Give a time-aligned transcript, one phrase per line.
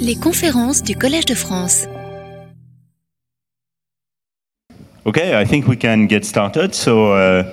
[0.00, 1.86] Les conférences du Collège de France.
[5.04, 6.74] Okay, I think we can get started.
[6.74, 7.44] So, uh,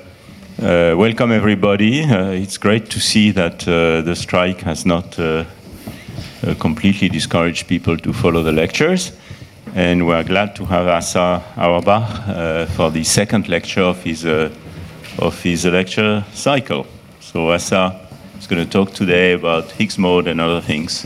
[0.62, 2.04] uh, welcome everybody.
[2.04, 5.46] Uh, it's great to see that uh, the strike has not uh,
[6.44, 9.12] uh, completely discouraged people to follow the lectures.
[9.76, 15.66] And we're glad to have Assa Auerbach for the second lecture of his, of his
[15.66, 16.86] lecture cycle.
[17.20, 18.00] So, Assa
[18.40, 21.06] is going to talk today about Higgs mode and other things.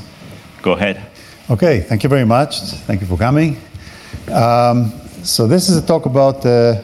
[0.63, 1.05] Go ahead.
[1.49, 2.61] Okay, thank you very much.
[2.87, 3.57] Thank you for coming.
[4.31, 6.81] Um, so this is a talk about uh,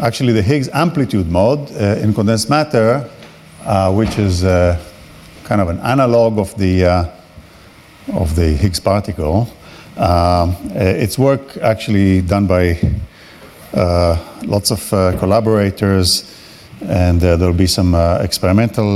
[0.00, 3.10] actually the Higgs amplitude mode uh, in condensed matter,
[3.64, 4.80] uh, which is uh,
[5.42, 7.04] kind of an analog of the uh,
[8.14, 9.48] of the Higgs particle.
[9.96, 12.78] Um, uh, it's work actually done by
[14.44, 14.88] lots of
[15.18, 16.32] collaborators,
[16.82, 18.94] and there'll be some experimental.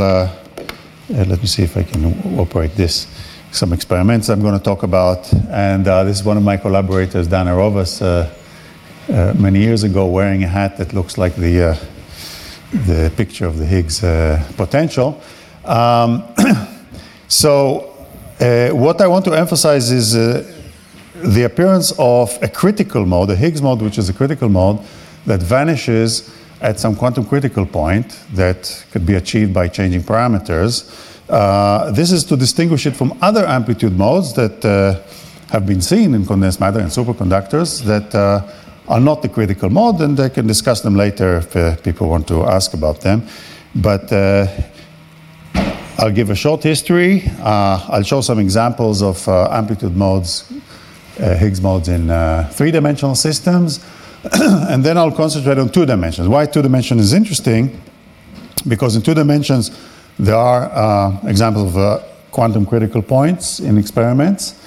[1.09, 3.09] let me see if I can operate this
[3.53, 5.33] some experiments I'm going to talk about.
[5.51, 8.33] And uh, this is one of my collaborators, Dan Arovas, uh,
[9.13, 11.77] uh, many years ago, wearing a hat that looks like the, uh,
[12.87, 15.21] the picture of the Higgs uh, potential.
[15.67, 16.25] Um,
[17.29, 17.91] so,
[18.73, 23.83] what I want to emphasize is the appearance of a critical mode, a Higgs mode,
[23.83, 24.81] which is a critical mode
[25.27, 31.12] that vanishes at some quantum critical point that could be achieved by changing parameters.
[31.29, 35.01] Uh, this is to distinguish it from other amplitude modes that uh,
[35.51, 38.43] have been seen in condensed matter and superconductors that uh,
[38.89, 42.27] are not the critical mode, and I can discuss them later if uh, people want
[42.29, 43.27] to ask about them.
[43.75, 44.47] But uh,
[45.99, 47.23] I'll give a short history.
[47.41, 50.53] I'll show some examples of amplitude modes,
[51.17, 52.09] Higgs modes in
[52.51, 53.85] three-dimensional systems,
[54.33, 56.29] and then I'll concentrate on two dimensions.
[56.29, 57.81] Why two dimensions is interesting?
[58.67, 59.71] Because in two dimensions,
[60.19, 64.59] there are uh, examples of uh, quantum critical points in experiments.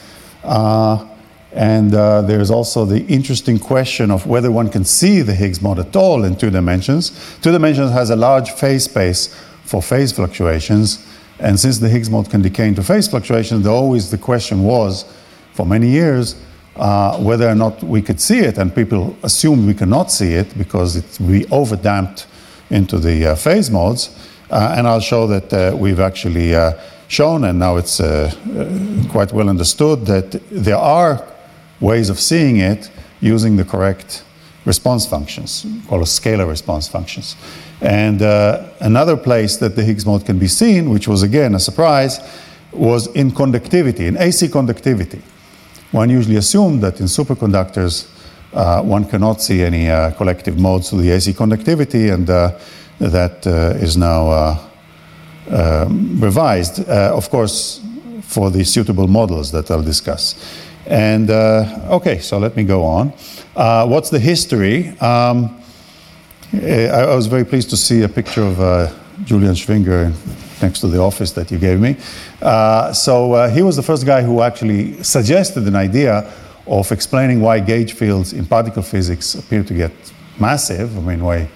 [0.44, 1.08] Uh,
[1.52, 5.80] and uh, there's also the interesting question of whether one can see the Higgs mode
[5.80, 7.12] at all in two dimensions.
[7.42, 11.06] Two dimensions has a large phase space for phase fluctuations.
[11.40, 15.06] And since the Higgs mode can decay into phase fluctuations, always the question was,
[15.54, 16.36] for many years,
[16.76, 18.58] uh, whether or not we could see it.
[18.58, 22.26] And people assumed we cannot see it because it would be overdamped
[22.70, 24.10] into the uh, phase modes.
[24.50, 26.74] Uh, and I'll show that uh, we've actually uh,
[27.08, 27.98] shown, and now it's
[29.10, 31.26] quite well understood, that there are
[31.80, 32.90] ways of seeing it
[33.22, 34.24] using the correct
[34.66, 37.36] response functions, called scalar response functions.
[37.82, 41.60] And uh, another place that the Higgs mode can be seen, which was again a
[41.60, 42.20] surprise,
[42.72, 45.22] was in conductivity, in AC conductivity.
[45.92, 48.12] One usually assumed that in superconductors,
[48.54, 52.30] uh, one cannot see any uh, collective modes through the AC conductivity, and
[53.00, 54.58] that uh, is now uh,
[55.50, 57.82] um, revised, uh, of course,
[58.22, 60.36] for the suitable models that I'll discuss.
[60.88, 63.10] And okay, so let me go on.
[63.90, 64.90] what's the history?
[65.00, 65.62] Um,
[66.54, 68.58] I, I, was very pleased to see a picture of
[69.24, 70.14] Julian Schwinger
[70.62, 71.98] next to the office that you gave me.
[72.42, 76.32] Uh, so uh, he was the first guy who actually suggested an idea
[76.68, 79.92] of explaining why gauge fields in particle physics appear to get
[80.40, 80.98] massive.
[80.98, 81.50] I mean, why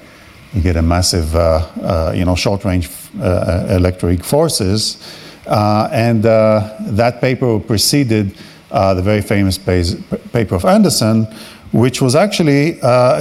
[0.53, 2.89] you get a massive, uh, uh, you know, short-range
[3.19, 4.97] uh, uh, electric forces.
[5.45, 8.35] Uh, and uh, that paper preceded
[8.69, 11.25] the very famous paper of Anderson,
[11.71, 12.73] which was actually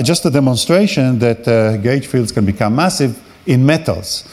[0.02, 1.44] just a demonstration that
[1.82, 4.28] gauge fields can become massive in metals.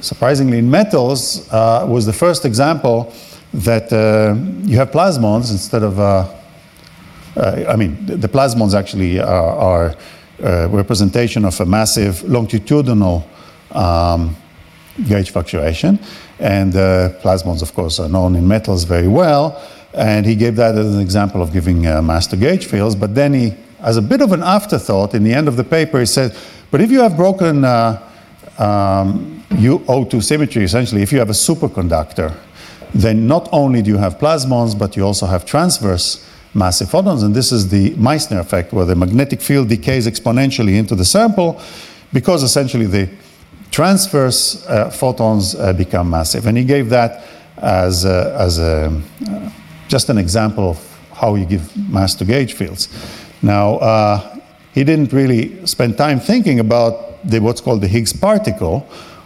[0.00, 3.12] Surprisingly, in metals was the first example
[3.52, 3.90] that
[4.64, 5.98] you have plasmons instead of
[7.36, 9.94] uh, I mean, the plasmons actually are, are
[10.42, 13.28] uh, representation of a massive longitudinal
[13.72, 14.36] um,
[15.06, 15.98] gauge fluctuation.
[16.38, 19.62] And uh, plasmons, of course, are known in metals very well.
[19.92, 22.96] And he gave that as an example of giving uh, master gauge fields.
[22.96, 26.00] But then he, as a bit of an afterthought, in the end of the paper,
[26.00, 26.36] he said,
[26.70, 28.02] but if you have broken uh,
[28.58, 32.36] um, O2 symmetry, essentially, if you have a superconductor,
[32.92, 37.22] then not only do you have plasmons, but you also have transverse massive photons.
[37.22, 41.60] And this is the Meissner effect, where the magnetic field decays exponentially into the sample
[42.12, 43.10] because essentially the
[43.70, 46.46] transverse uh, photons uh, become massive.
[46.46, 47.24] And he gave that
[47.56, 49.50] as, a, as a, uh,
[49.88, 52.88] just an example of how you give mass to gauge fields.
[53.42, 54.38] Now, uh,
[54.72, 58.80] he didn't really spend time thinking about the, what's called the Higgs particle,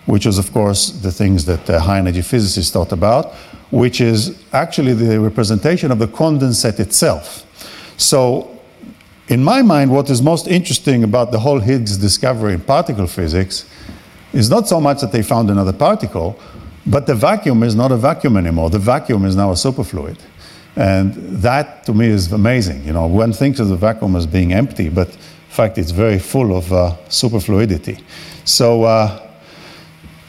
[0.06, 3.34] which was, of course, the things that uh, high energy physicists thought about,
[3.70, 7.44] which is actually the representation of the condensate itself.
[7.96, 8.54] So,
[9.28, 13.66] in my mind, what is most interesting about the whole Higgs discovery in particle physics
[14.32, 16.38] is not so much that they found another particle,
[16.88, 18.70] But the vacuum is not a vacuum anymore.
[18.70, 20.18] The vacuum is now a superfluid.
[20.74, 21.12] And
[21.42, 22.84] that to me is amazing.
[22.84, 26.18] You know, one thinks of the vacuum as being empty, but in fact, it's very
[26.18, 28.02] full of uh, superfluidity.
[28.44, 29.27] So, uh,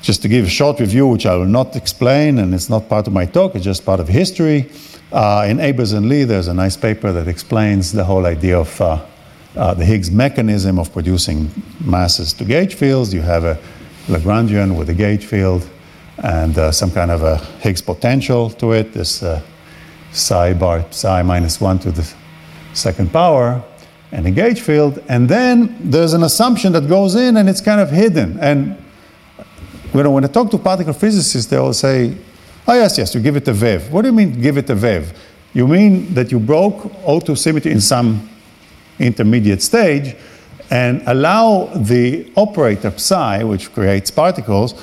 [0.02, 3.08] just to give a short review, which I will not explain, and it's not part
[3.08, 4.70] of my talk, it's just part of history.
[5.12, 8.80] Uh, in Abers and Lee, there's a nice paper that explains the whole idea of
[8.82, 9.06] uh,
[9.56, 11.50] uh, the Higgs mechanism of producing
[11.84, 13.14] masses to gauge fields.
[13.14, 13.60] You have a
[14.08, 15.68] Lagrangian with a gauge field
[16.24, 19.42] and uh, some kind of a Higgs potential to it, this uh,
[20.12, 22.14] psi bar psi minus 1 to the
[22.74, 23.64] second power,
[24.12, 25.04] and a gauge field.
[25.08, 28.40] And then there's an assumption that goes in and it's kind of hidden.
[28.40, 28.78] And
[30.04, 32.16] know, when I talk to particle physicists, they all say,
[32.68, 33.92] oh, yes, yes, you give it a VEV.
[33.92, 35.14] What do you mean give it a VEV?
[35.54, 38.30] You mean that you broke O2 symmetry in some
[39.00, 40.16] intermediate stage
[40.70, 44.76] and allow the operator psi, which creates particles,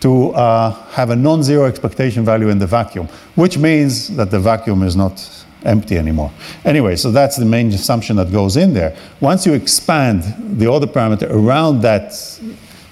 [0.00, 4.82] to uh, have a non-zero expectation value in the vacuum, which means that the vacuum
[4.82, 6.30] is not empty anymore.
[6.64, 8.96] Anyway, so that's the main assumption that goes in there.
[9.20, 10.24] Once you expand
[10.58, 12.12] the order parameter around that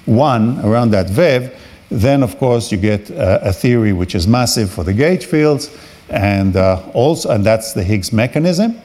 [0.06, 1.52] one, around that VEV,
[1.90, 5.70] then of course you get uh, a theory which is massive for the gauge fields,
[6.08, 8.80] and uh, also, and that's the Higgs mechanism.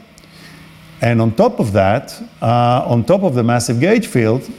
[1.02, 4.50] And on top of that, uh, on top of the massive gauge field,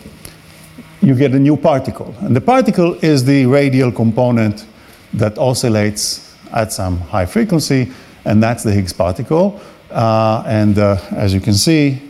[1.00, 2.14] you get a new particle.
[2.20, 4.66] And the particle is the radial component
[5.14, 7.90] that oscillates at some high frequency,
[8.24, 9.60] and that's the Higgs particle.
[9.90, 12.02] Uh, and uh, as you can see,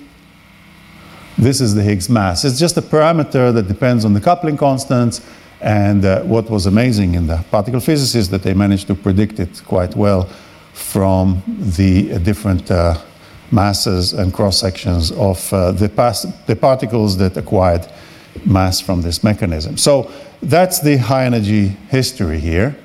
[1.38, 2.44] this is the Higgs mass.
[2.44, 5.20] It's just a parameter that depends on the coupling constants.
[5.60, 9.40] And uh, what was amazing in the particle physics is that they managed to predict
[9.40, 10.28] it quite well
[10.72, 12.98] from the different uh,
[13.50, 15.88] masses and cross sections of uh, the,
[16.46, 17.86] the particles that acquired
[18.44, 19.76] mass from this mechanism.
[19.76, 20.10] So
[20.42, 22.76] that's the high energy history here.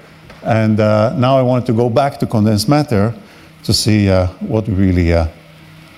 [0.43, 3.13] And uh, now I wanted to go back to condensed matter
[3.63, 5.27] to see uh, what we really uh,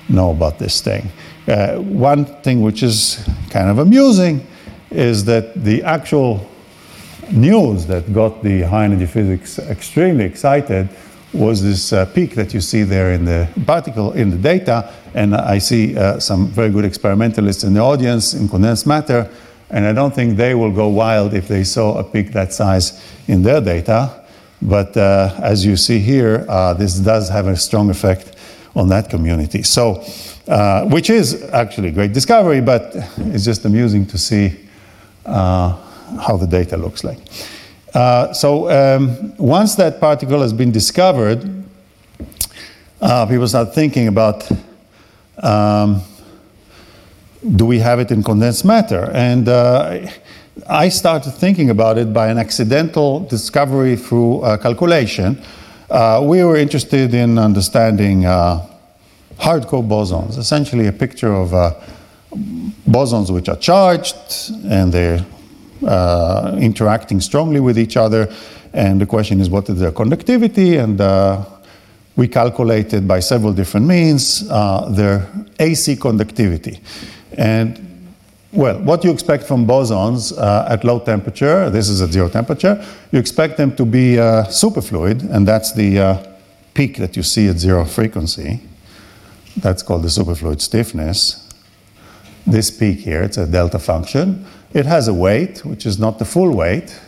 [0.10, 1.10] know about this thing.
[1.48, 4.46] Uh, one thing which is kind of amusing
[4.92, 6.50] is that the actual
[7.31, 10.90] news that got the high energy physics extremely excited
[11.34, 14.94] was this uh, peak that you see there in the particle in the data.
[15.14, 19.30] And I see uh, some very good experimentalists in the audience in condensed matter.
[19.70, 23.04] And I don't think they will go wild if they saw a peak that size
[23.28, 24.24] in their data.
[24.62, 28.36] But uh, as you see here, uh, this does have a strong effect
[28.75, 29.64] on that community.
[29.64, 30.04] So,
[30.48, 34.60] uh, which is actually a great discovery, but it's just amusing to see
[35.25, 35.78] uh,
[36.21, 37.19] how the data looks like.
[37.94, 41.63] Uh, so um, once that particle has been discovered,
[43.01, 44.50] uh, people start thinking about
[45.44, 46.01] um,
[47.55, 49.11] do we have it in condensed matter?
[49.13, 50.07] And uh,
[50.67, 55.41] I started thinking about it by an accidental discovery through uh, calculation.
[55.89, 58.65] Uh, we were interested in understanding uh,
[59.38, 61.50] hardcore bosons, essentially a picture of
[62.89, 64.15] bosons which are charged
[64.65, 65.23] and they're
[65.85, 68.31] uh, interacting strongly with each other.
[68.74, 70.77] And the question is, what is their conductivity?
[70.77, 71.45] And uh,
[72.15, 75.27] we calculated by several different means uh, their
[75.59, 76.80] AC conductivity.
[77.38, 77.94] And
[78.51, 82.86] well, what you expect from bosons uh, at low temperature, this is at zero temperature,
[83.12, 86.27] you expect them to be uh, superfluid, and that's the uh,
[86.75, 88.62] peak that you see at zero frequency.
[89.58, 91.51] That's called the superfluid stiffness.
[92.46, 94.46] This peak here, it's a delta function.
[94.74, 97.00] It has a weight, which is not the full weight.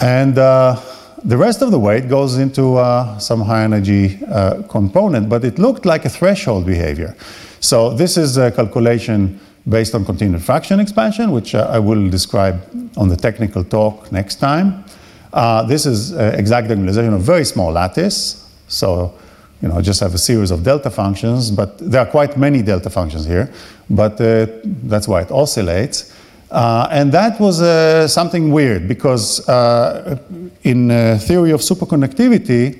[0.00, 0.80] And uh,
[1.24, 5.58] the rest of the weight goes into uh, some high energy uh, component, but it
[5.58, 7.16] looked like a threshold behavior.
[7.60, 12.60] So this is a calculation based on continued fraction expansion, which uh, I will describe
[12.96, 14.84] on the technical talk next time.
[15.32, 18.50] Uh, this is uh, exact diagonalization of very small lattice.
[18.68, 19.14] So
[19.62, 22.90] you know, just have a series of delta functions, but there are quite many delta
[22.90, 23.52] functions here,
[23.90, 26.12] but uh, that's why it oscillates.
[26.50, 30.18] Uh, and that was uh, something weird because uh,
[30.62, 32.78] in uh, theory of superconductivity,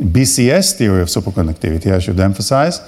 [0.00, 2.80] BCS theory of superconductivity, I should emphasize,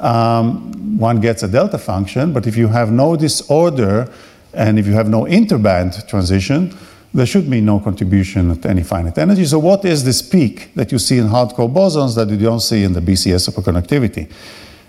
[0.00, 4.10] um, one gets a delta function, but if you have no disorder
[4.52, 6.76] and if you have no interband transition,
[7.12, 9.44] there should be no contribution at any finite energy.
[9.44, 12.84] So, what is this peak that you see in hardcore bosons that you don't see
[12.84, 14.30] in the BCS superconductivity?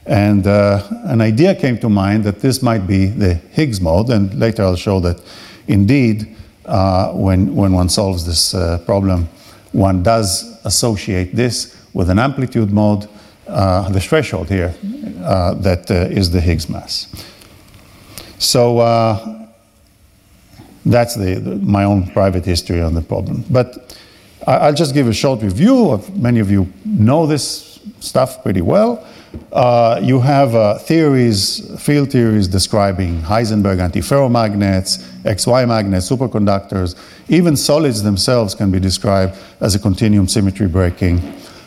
[0.06, 4.34] And uh, an idea came to mind that this might be the Higgs mode, and
[4.40, 5.22] later I'll show that
[5.68, 9.30] indeed, uh, when, when one solves this uh, problem,
[9.72, 13.08] one does associate this with an amplitude mode,
[13.48, 14.74] uh, the threshold here,
[15.24, 17.08] uh, that uh, is the Higgs mass.
[18.40, 18.82] So
[20.86, 23.44] That's the, the, my own private history on the problem.
[23.50, 23.98] But
[24.48, 25.92] I, will just give a short review.
[25.92, 29.06] Of, many of you know this stuff pretty well.
[29.52, 36.96] Uh, you have uh, theories, field theories describing Heisenberg antiferromagnets, XY magnets, superconductors.
[37.30, 41.22] Even solids themselves can be described as a continuum symmetry breaking.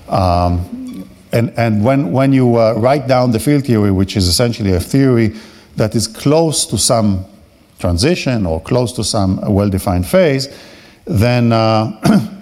[0.08, 4.72] Um, and and when, when you uh, write down the field theory, which is essentially
[4.72, 5.34] a theory
[5.76, 7.24] that is close to some
[7.78, 10.48] transition or close to some well defined phase,
[11.06, 12.30] then uh,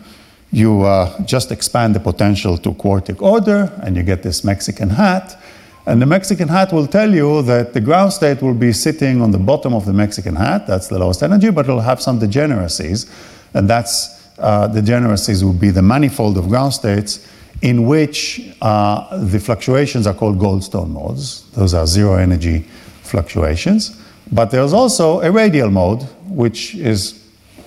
[0.53, 5.43] you uh, just expand the potential to quartic order and you get this Mexican hat.
[5.87, 9.33] And the Mexican hat will tell you that the ground state will be sitting on
[9.33, 13.11] the bottom of the Mexican hat, that's the lowest energy, but it'll have some degeneracies.
[13.55, 17.27] And that's uh, degeneracies will be the manifold of ground states
[17.63, 21.49] in which uh, the fluctuations are called Goldstone modes.
[21.53, 22.61] Those are zero energy
[23.03, 24.01] fluctuations.
[24.31, 27.22] But there's also a radial mode, which is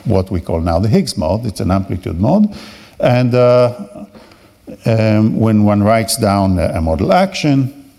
[0.05, 1.45] what we call now the Higgs mode.
[1.45, 2.55] It's an amplitude mode.
[2.99, 4.05] And uh,
[4.85, 7.91] um, when one writes down a model action,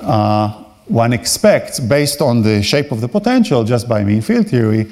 [0.00, 4.90] uh, one expects, based on the shape of the potential, just by mean field theory,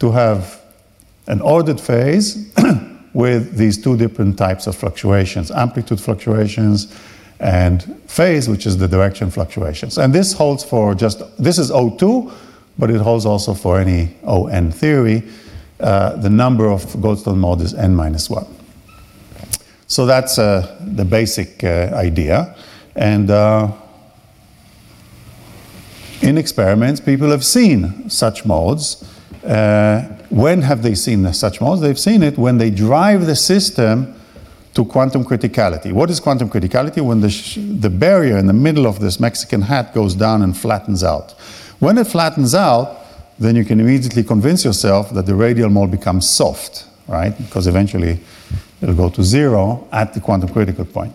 [0.00, 0.60] to have
[1.26, 2.52] an ordered phase
[3.12, 6.92] with these two different types of fluctuations amplitude fluctuations
[7.40, 9.96] and phase, which is the direction fluctuations.
[9.96, 12.32] And this holds for just, this is O2,
[12.78, 15.22] but it holds also for any ON theory.
[15.80, 18.46] Uh, the number of Goldstone modes is n minus 1.
[19.86, 22.56] So that's uh, the basic uh, idea.
[22.96, 23.30] And
[26.20, 29.04] in experiments, people have seen such modes.
[29.42, 31.80] When have they seen such modes?
[31.80, 34.18] They've seen it when they drive the system
[34.74, 35.92] to quantum criticality.
[35.92, 37.00] What is quantum criticality?
[37.00, 37.30] When the,
[37.80, 41.32] the barrier in the middle of this Mexican hat goes down and flattens out.
[41.78, 42.97] When it flattens out,
[43.38, 47.36] then you can immediately convince yourself that the radial mode becomes soft, right?
[47.38, 48.18] Because eventually
[48.82, 51.12] it'll go to zero at the quantum critical point.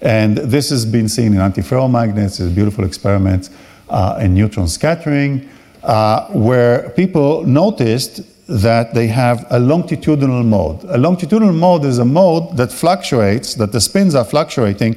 [0.00, 3.50] And this has been seen in antiferromagnets, It's a beautiful experiment
[3.88, 5.48] uh, in neutron scattering,
[5.82, 10.84] uh, where people noticed that they have a longitudinal mode.
[10.84, 14.96] A longitudinal mode is a mode that fluctuates, that the spins are fluctuating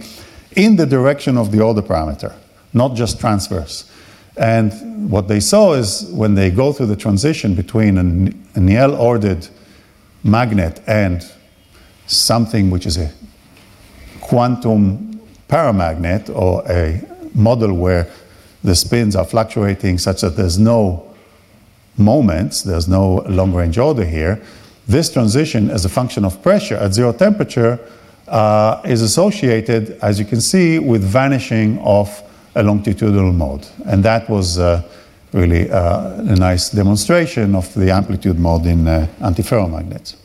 [0.56, 2.34] in the direction of the order parameter,
[2.74, 3.90] not just transverse.
[4.38, 8.98] And what they saw is when they go through the transition between an, a Néel
[8.98, 9.48] ordered
[10.24, 11.26] magnet and
[12.06, 13.12] something which is a
[14.22, 17.02] quantum paramagnet or a
[17.34, 18.10] model where
[18.64, 21.16] the spins are fluctuating such that there's no
[21.98, 24.42] moments, there's no long range order here.
[24.88, 27.80] This transition as a function of pressure at zero temperature
[28.28, 32.24] uh, is associated, as you can see, with vanishing of
[32.58, 33.68] a longitudinal mode.
[33.86, 34.82] And that was uh,
[35.32, 40.16] really uh, a nice demonstration of the amplitude mode in uh, antiferromagnets.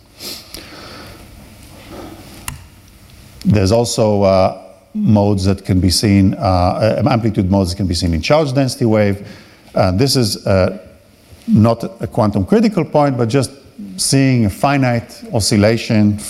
[3.45, 4.61] There's also
[4.95, 9.27] modes that can be seen, amplitude modes that can be seen in charge density wave.
[9.95, 10.47] This is
[11.49, 13.51] not a quantum critical point, but just
[13.97, 16.21] seeing a finite oscillation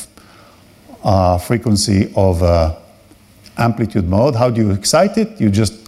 [1.05, 2.75] uh, frequency of uh,
[3.59, 4.35] amplitude mode.
[4.37, 5.41] How do you excite it?
[5.41, 5.82] You just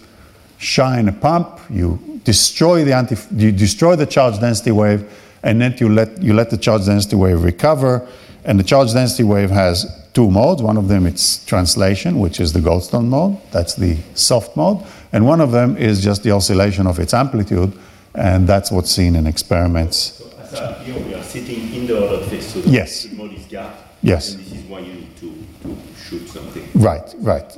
[0.64, 5.04] shine a pump, you destroy the anti, you destroy the charge density wave,
[5.42, 8.06] and then you let you let the charge density wave recover.
[8.47, 10.62] And the charge density wave has two modes.
[10.62, 13.38] One of them is translation, which is the Goldstone mode.
[13.52, 14.85] That's the soft mode.
[15.12, 17.73] And one of them is just the oscillation of its amplitude,
[18.14, 20.23] and that's what's seen in experiments.
[20.50, 23.04] So here we are sitting in the ordered phase, so yes.
[23.04, 23.75] the mode is gap.
[24.02, 24.35] Yes.
[24.35, 26.68] And this is why you need to, to shoot something.
[26.75, 27.56] Right, right.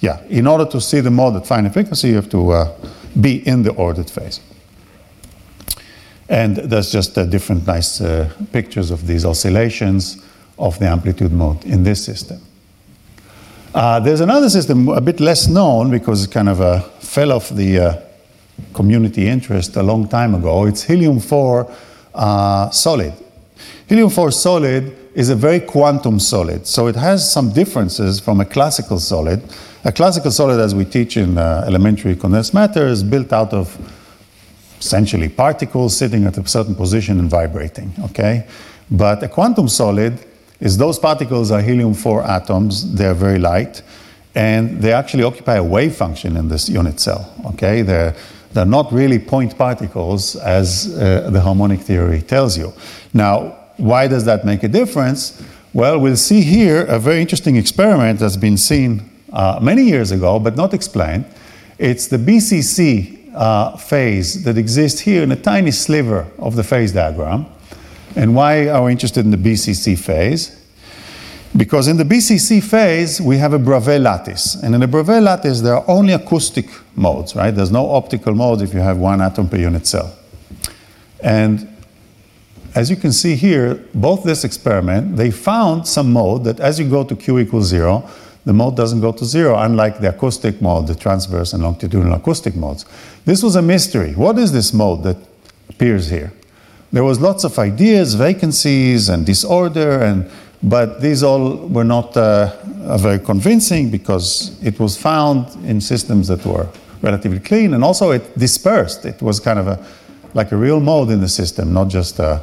[0.00, 2.76] Yeah, in order to see the mode at finite frequency, you have to uh,
[3.20, 4.40] be in the ordered phase.
[6.28, 10.22] And there's just uh, different nice uh, pictures of these oscillations
[10.58, 12.40] of the amplitude mode in this system.
[13.74, 17.50] Uh, there's another system a bit less known because it kind of uh, fell off
[17.50, 18.00] the uh,
[18.72, 20.66] community interest a long time ago.
[20.66, 21.70] It's helium 4
[22.14, 23.12] uh, solid.
[23.86, 28.44] Helium 4 solid is a very quantum solid, so it has some differences from a
[28.44, 29.42] classical solid.
[29.86, 33.78] A classical solid, as we teach in uh, elementary condensed matter, is built out of
[34.80, 38.48] essentially particles sitting at a certain position and vibrating, okay?
[38.90, 40.18] But a quantum solid
[40.58, 43.82] is those particles are helium-4 atoms, they're very light,
[44.34, 47.82] and they actually occupy a wave function in this unit cell, okay?
[47.82, 48.16] They're,
[48.54, 52.72] they're not really point particles as uh, the harmonic theory tells you.
[53.14, 55.40] Now, why does that make a difference?
[55.72, 60.38] Well, we'll see here a very interesting experiment that's been seen uh, many years ago,
[60.38, 61.24] but not explained.
[61.78, 66.92] It's the BCC uh, phase that exists here in a tiny sliver of the phase
[66.92, 67.46] diagram.
[68.14, 70.62] And why are we interested in the BCC phase?
[71.56, 74.56] Because in the BCC phase, we have a Bravais lattice.
[74.56, 76.66] And in a Bravais lattice, there are only acoustic
[76.96, 77.50] modes, right?
[77.50, 80.14] There's no optical modes if you have one atom per unit cell.
[81.22, 81.68] And
[82.74, 86.88] as you can see here, both this experiment, they found some mode that as you
[86.88, 88.08] go to Q equals zero,
[88.46, 92.54] the mode doesn't go to zero, unlike the acoustic mode, the transverse and longitudinal acoustic
[92.54, 92.86] modes.
[93.24, 94.12] This was a mystery.
[94.14, 95.16] What is this mode that
[95.68, 96.32] appears here?
[96.92, 100.30] There was lots of ideas, vacancies, and disorder, and
[100.62, 102.52] but these all were not uh,
[102.96, 106.68] very convincing because it was found in systems that were
[107.02, 109.04] relatively clean, and also it dispersed.
[109.04, 109.84] It was kind of a
[110.34, 112.42] like a real mode in the system, not just a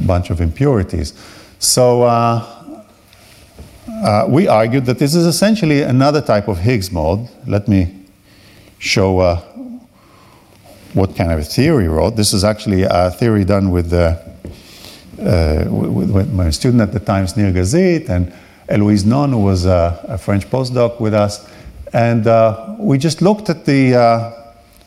[0.00, 1.14] bunch of impurities.
[1.58, 2.59] So uh,
[4.00, 7.28] uh, we argued that this is essentially another type of Higgs mode.
[7.46, 7.94] Let me
[8.78, 9.40] show uh,
[10.94, 12.16] what kind of a theory wrote.
[12.16, 14.16] This is actually a theory done with, uh,
[15.20, 18.32] uh, with, with, my student at the time, Snir Gazit, and
[18.68, 21.46] Eloise Non, who was a, a French postdoc with us.
[21.92, 24.32] And uh, we just looked at the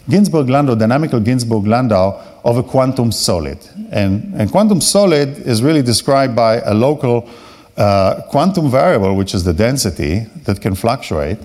[0.09, 3.59] Ginzburg-Landau, dynamical Ginzburg-Landau of a quantum solid.
[3.91, 7.29] And, and quantum solid is really described by a local
[7.77, 11.39] uh, quantum variable, which is the density, that can fluctuate.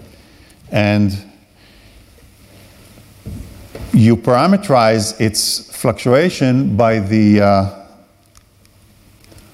[0.71, 1.17] And
[3.93, 7.75] you parameterize its fluctuation by the uh,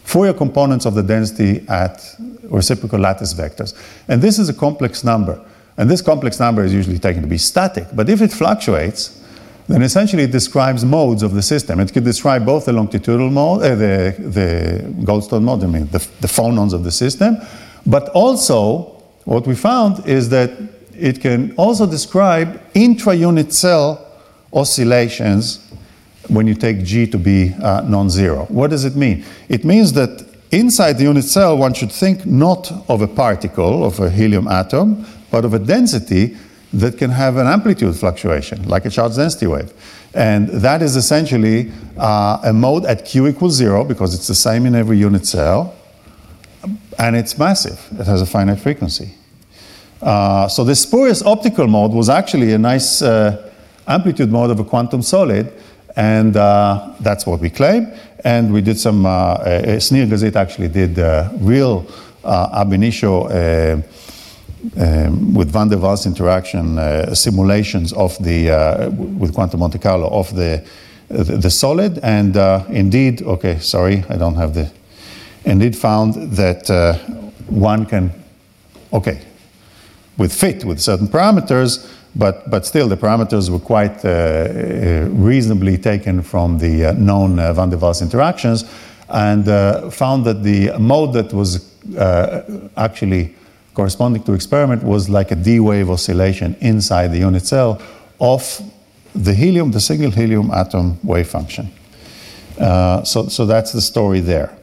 [0.04, 2.04] Fourier components of the density at
[2.44, 3.74] reciprocal lattice vectors.
[4.06, 5.44] And this is a complex number.
[5.76, 7.86] And this complex number is usually taken to be static.
[7.92, 9.23] But if it fluctuates,
[9.66, 11.80] then essentially it describes modes of the system.
[11.80, 16.06] It could describe both the longitudinal mode, uh, the, the Goldstone mode, I mean the,
[16.20, 17.38] the phonons of the system,
[17.86, 20.50] but also what we found is that
[20.96, 24.06] it can also describe intra-unit cell
[24.52, 25.60] oscillations
[26.28, 28.46] when you take G to be uh, non-zero.
[28.46, 29.24] What does it mean?
[29.48, 33.98] It means that inside the unit cell, one should think not of a particle, of
[34.00, 36.36] a helium atom, but of a density
[36.80, 39.72] that can have an amplitude fluctuation, like a charge density wave.
[40.14, 44.66] And that is essentially uh, a mode at Q equals zero, because it's the same
[44.66, 45.74] in every unit cell,
[46.98, 47.78] and it's massive.
[47.98, 49.14] It has a finite frequency.
[50.02, 53.50] Uh, so the spurious optical mode was actually a nice uh,
[53.86, 55.52] amplitude mode of a quantum solid,
[55.96, 57.92] and uh, that's what we claim.
[58.24, 60.98] And we did some, uh, uh, Snir Gazit actually did
[61.40, 61.86] real
[62.24, 63.28] ab initio
[64.76, 70.08] um, with van der Waals interaction uh, simulations of the uh, with quantum Monte Carlo
[70.08, 70.64] of the
[71.08, 74.70] the, solid, and uh, indeed, okay, sorry, I don't have the.
[75.44, 76.94] Indeed, found that uh,
[77.48, 78.10] one can,
[78.92, 79.20] okay,
[80.16, 86.22] with fit with certain parameters, but but still the parameters were quite uh, reasonably taken
[86.22, 88.64] from the known van der Waals interactions,
[89.08, 89.44] and
[89.92, 91.70] found that the mode that was
[92.76, 93.34] actually
[93.74, 97.82] corresponding to experiment was like a D-wave oscillation inside the unit cell
[98.20, 98.60] of
[99.14, 101.70] the helium, the single helium atom wave function.
[102.58, 104.56] Uh, so, so that's the story there.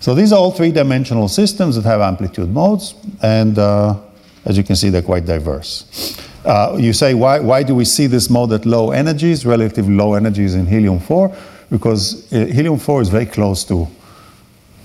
[0.00, 3.96] So these are all three-dimensional systems that have amplitude modes, and uh,
[4.44, 6.16] as you can see, they're quite diverse.
[6.44, 10.14] Uh, you say, why, why do we see this mode at low energies, relatively low
[10.14, 11.36] energies in helium-4?
[11.70, 13.88] Because uh, helium-4 is very close to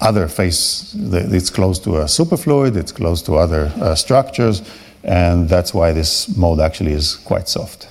[0.04, 4.62] other phase, it's close to a superfluid, it's close to other uh, structures,
[5.04, 7.88] and that's why this mode actually is quite soft.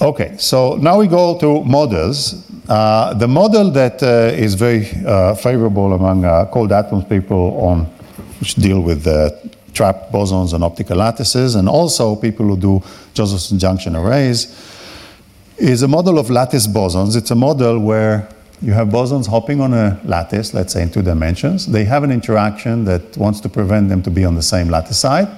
[0.00, 2.44] Okay, so now we go to models.
[2.68, 7.84] Uh, the model that uh, is very uh, favorable among uh, cold atoms people on
[8.40, 9.30] which deal with uh,
[9.72, 12.82] trap bosons and optical lattices, and also people who do
[13.14, 14.54] Josephson junction arrays,
[15.58, 17.16] is a model of lattice bosons.
[17.16, 18.28] It's a model where
[18.62, 21.66] you have bosons hopping on a lattice, let's say in two dimensions.
[21.66, 24.98] They have an interaction that wants to prevent them to be on the same lattice
[24.98, 25.28] side.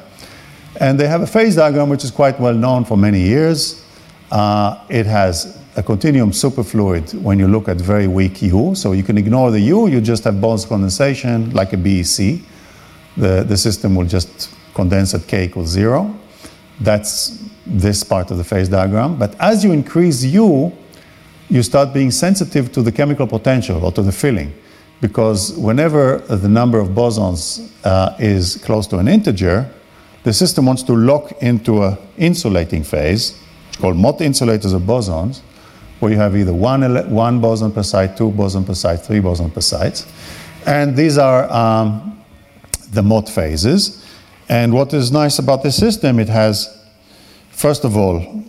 [0.80, 3.84] And they have a phase diagram which is quite well known for many years.
[4.30, 8.74] Uh, it has a continuum superfluid when you look at very weak U.
[8.74, 12.40] So you can ignore the U, you just have boson condensation like a BEC.
[13.16, 16.16] The, the system will just condense at K equals zero.
[16.80, 19.18] That's this part of the phase diagram.
[19.18, 20.72] But as you increase U,
[21.48, 24.52] you start being sensitive to the chemical potential or to the filling.
[25.00, 29.70] Because whenever the number of bosons uh, is close to an integer,
[30.24, 33.40] the system wants to lock into an insulating phase,
[33.78, 35.40] called Mott insulators of bosons,
[36.00, 39.50] where you have either one, one boson per site, two boson per site, three boson
[39.50, 40.04] per site.
[40.66, 42.22] And these are um,
[42.90, 44.04] the Mott phases.
[44.48, 46.76] And what is nice about this system, it has,
[47.50, 48.44] first of all,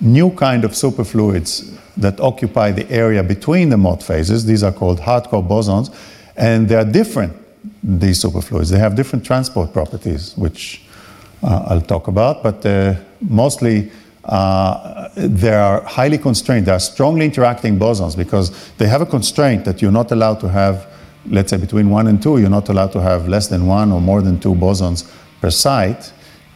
[0.00, 4.44] new kind of superfluids that occupy the area between the Mott phases.
[4.44, 5.94] These are called hardcore bosons,
[6.36, 7.32] and they are different,
[7.82, 8.70] these superfluids.
[8.70, 10.82] They have different transport properties, which
[11.42, 13.90] uh, I'll talk about, but uh, mostly
[14.24, 16.66] uh, they are highly constrained.
[16.66, 20.48] They are strongly interacting bosons because they have a constraint that you're not allowed to
[20.48, 20.86] have,
[21.26, 24.00] let's say between one and two, you're not allowed to have less than one or
[24.00, 26.12] more than two bosons per site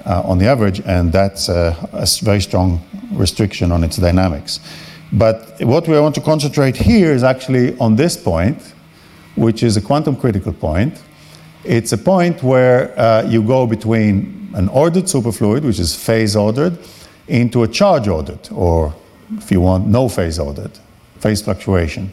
[0.07, 2.81] uh, on the average, and that's a, a very strong
[3.13, 4.61] restriction on its dynamics.
[5.13, 8.75] But what we want to concentrate here is actually on this point,
[9.37, 11.03] which is a quantum critical point.
[11.65, 16.79] It's a point where uh, you go between an ordered superfluid, which is phase ordered,
[17.27, 18.95] into a charge ordered, or
[19.37, 20.73] if you want, no phase ordered,
[21.21, 22.13] phase fluctuation.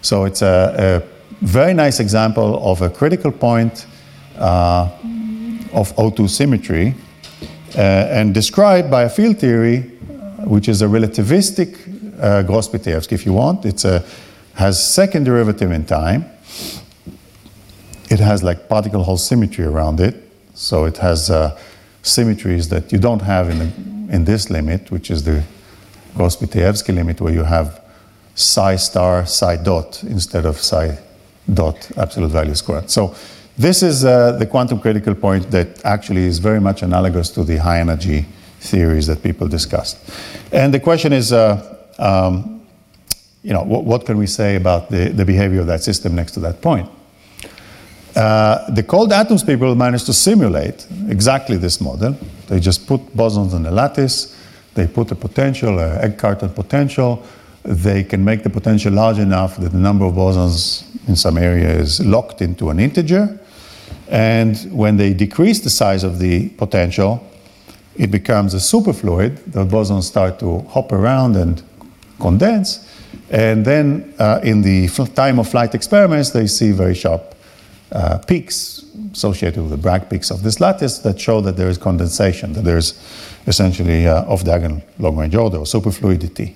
[0.00, 3.86] So it's a, a very nice example of a critical point
[4.36, 4.88] uh,
[5.72, 6.94] of O2 symmetry
[7.76, 9.80] uh, and described by a field theory,
[10.44, 11.91] which is a relativistic
[12.22, 13.64] uh, Gross-Pitaevskii, if you want.
[13.66, 13.82] It
[14.54, 16.24] has second derivative in time.
[18.10, 20.14] It has like particle hole symmetry around it.
[20.54, 21.58] So it has uh,
[22.02, 25.42] symmetries that you don't have in, the, in this limit, which is the
[26.16, 27.80] Gross-Pitaevskii limit, where you have
[28.34, 30.98] psi star psi dot instead of psi
[31.52, 32.90] dot absolute value squared.
[32.90, 33.14] So
[33.58, 37.56] this is uh, the quantum critical point that actually is very much analogous to the
[37.56, 38.24] high energy
[38.60, 39.98] theories that people discussed.
[40.52, 41.76] And the question is, uh,
[43.42, 46.60] you know, what, can we say about the, behavior of that system next to that
[46.60, 46.88] point?
[48.14, 52.16] Uh, the cold atoms people managed to simulate exactly this model.
[52.48, 54.38] They just put bosons on the lattice,
[54.74, 57.22] they put a potential, a egg carton potential.
[57.64, 61.70] They can make the potential large enough that the number of bosons in some area
[61.70, 63.38] is locked into an integer.
[64.08, 67.24] And when they decrease the size of the potential,
[67.96, 69.52] it becomes a superfluid.
[69.52, 71.62] The bosons start to hop around and
[72.22, 72.88] condense.
[73.30, 77.34] And then uh, in the time of flight experiments, they see very sharp
[77.92, 81.78] uh, peaks associated with the Bragg peaks of this lattice that show that there is
[81.78, 82.94] condensation, that there is
[83.46, 86.54] essentially uh, off-diagonal long-range order or superfluidity.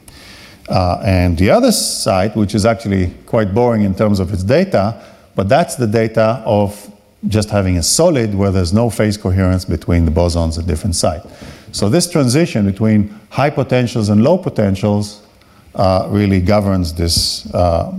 [0.69, 4.95] Uh, and the other side, which is actually quite boring in terms of its data,
[5.35, 6.91] but that's the data of
[7.29, 11.27] just having a solid where there's no phase coherence between the bosons at different sites.
[11.73, 15.23] So this transition between high potentials and low potentials
[16.11, 17.93] really governs this uh,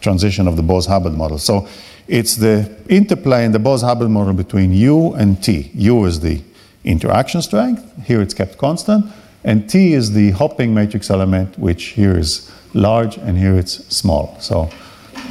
[0.00, 1.38] transition of the Bose-Hubbard model.
[1.38, 1.68] So
[2.08, 5.70] it's the interplay in the Bose-Hubbard model between U and T.
[5.74, 6.40] U is the
[6.84, 9.04] interaction strength, here it's kept constant,
[9.44, 14.36] and T is the hopping matrix element, which here is large and here it's small.
[14.40, 14.70] So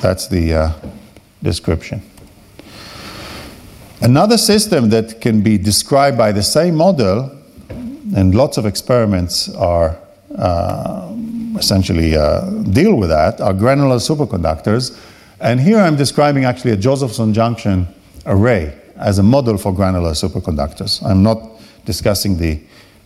[0.01, 0.73] that's the uh,
[1.41, 2.01] description.
[4.01, 7.31] Another system that can be described by the same model,
[8.15, 9.97] and lots of experiments are
[10.37, 11.11] uh,
[11.59, 14.97] essentially uh, deal with that, are granular superconductors.
[15.39, 17.87] And here I'm describing actually a Josephson junction
[18.25, 21.03] array as a model for granular superconductors.
[21.05, 21.41] I'm not
[21.85, 22.59] discussing the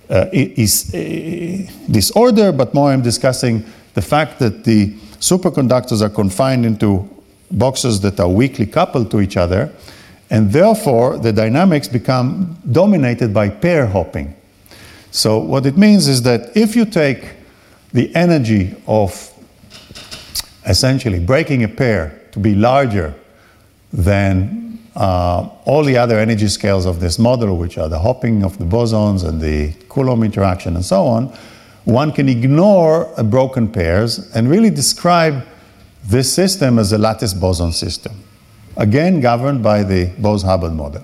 [0.09, 6.65] uh, is, uh, disorder, but more I'm discussing the fact that the superconductors are confined
[6.65, 7.07] into
[7.51, 9.71] boxes that are weakly coupled to each other
[10.33, 14.33] and therefore, the dynamics become dominated by pair hopping.
[15.11, 17.23] So, what it means is that if you take
[17.93, 19.31] the energy of
[20.65, 23.13] essentially breaking a pair to be larger
[23.91, 28.57] than uh, all the other energy scales of this model, which are the hopping of
[28.57, 31.35] the bosons and the Coulomb interaction and so on,
[31.85, 35.45] one can ignore broken pairs and really describe
[36.05, 38.13] this system as a lattice boson system
[38.77, 41.03] again governed by the Bose-Hubbard model.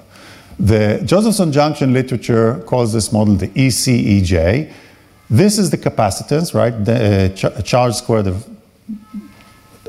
[0.60, 4.72] The Josephson junction literature calls this model the ECEJ.
[5.30, 6.72] This is the capacitance, right?
[6.72, 8.48] The, uh, ch- charge squared of,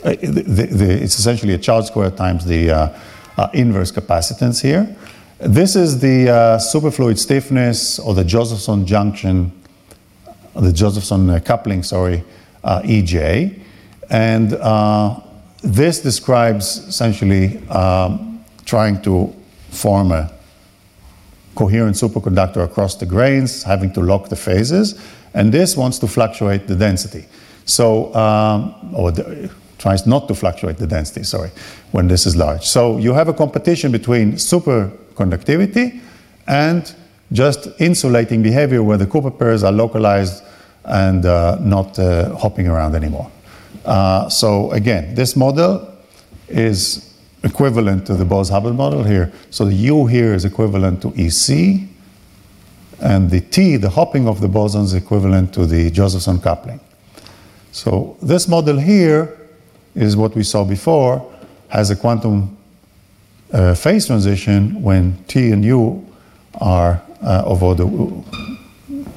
[0.04, 2.98] uh, the, the, it's essentially a charge squared times the uh,
[3.38, 4.94] uh inverse capacitance here.
[5.38, 9.50] This is the uh, superfluid stiffness or the Josephson junction,
[10.54, 12.22] the Josephson uh, coupling, sorry,
[12.62, 13.58] EJ.
[14.10, 14.50] And
[15.62, 19.34] this describes essentially um, trying to
[19.70, 20.30] form a
[21.54, 25.00] coherent superconductor across the grains, having to lock the phases,
[25.34, 27.26] and this wants to fluctuate the density.
[27.64, 31.50] So, um, or the, tries not to fluctuate the density, sorry,
[31.92, 32.66] when this is large.
[32.66, 36.00] So you have a competition between superconductivity
[36.46, 36.94] and
[37.32, 40.42] just insulating behavior where the Cooper pairs are localized
[40.84, 43.30] and uh, not uh, hopping around anymore.
[43.84, 45.90] Uh, so again, this model
[46.48, 49.32] is equivalent to the Bose-Hubbard model here.
[49.50, 51.88] So the U here is equivalent to EC,
[53.00, 56.80] and the T, the hopping of the bosons, is equivalent to the Josephson coupling.
[57.72, 59.38] So this model here
[59.94, 61.32] is what we saw before,
[61.68, 62.56] has a quantum
[63.52, 66.06] uh, phase transition when T and U
[66.60, 67.84] are uh, of order,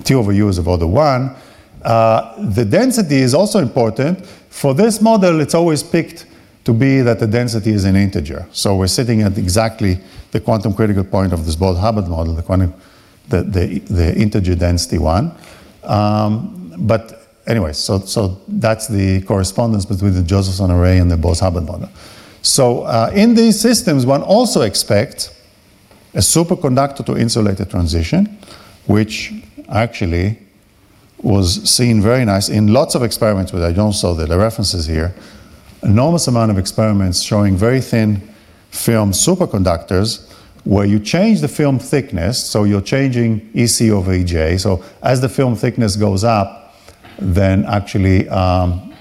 [0.03, 1.35] T over U is of order one.
[1.81, 4.25] Uh, the density is also important.
[4.49, 6.25] For this model, it's always picked
[6.63, 8.47] to be that the density is an integer.
[8.51, 9.99] So we're sitting at exactly
[10.31, 12.73] the quantum critical point of this Bose-Hubbard model, the quantum,
[13.29, 15.31] the, the, the integer density one.
[15.83, 21.65] Um, but anyway, so, so that's the correspondence between the Josephson array and the Bose-Hubbard
[21.65, 21.89] model.
[22.41, 25.39] So uh, in these systems, one also expects
[26.13, 28.37] a superconductor to insulator transition,
[28.85, 29.33] which
[29.69, 30.39] actually
[31.17, 35.15] was seen very nice in lots of experiments, but I don't show the references here.
[35.81, 38.21] Enormous amount of experiments showing very thin
[38.71, 40.29] film superconductors
[40.63, 44.59] where you change the film thickness, so you're changing EC over EJ.
[44.59, 46.75] So as the film thickness goes up,
[47.19, 48.93] then actually, um,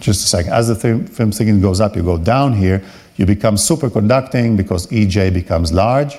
[0.00, 2.82] just a second, as the film thickness goes up, you go down here,
[3.16, 6.18] you become superconducting because EJ becomes large.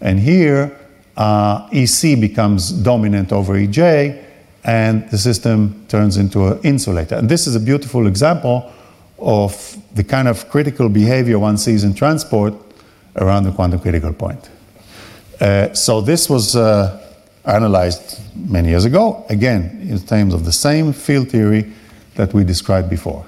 [0.00, 0.76] And here,
[1.16, 4.24] uh, EC becomes dominant over EJ,
[4.64, 7.16] and the system turns into an insulator.
[7.16, 8.72] And this is a beautiful example
[9.18, 12.54] of the kind of critical behavior one sees in transport
[13.18, 14.48] around the quantum critical point.
[15.40, 17.04] Uh, so this was uh,
[17.44, 21.72] analyzed many years ago, again, in terms of the same field theory
[22.14, 23.24] that we described before.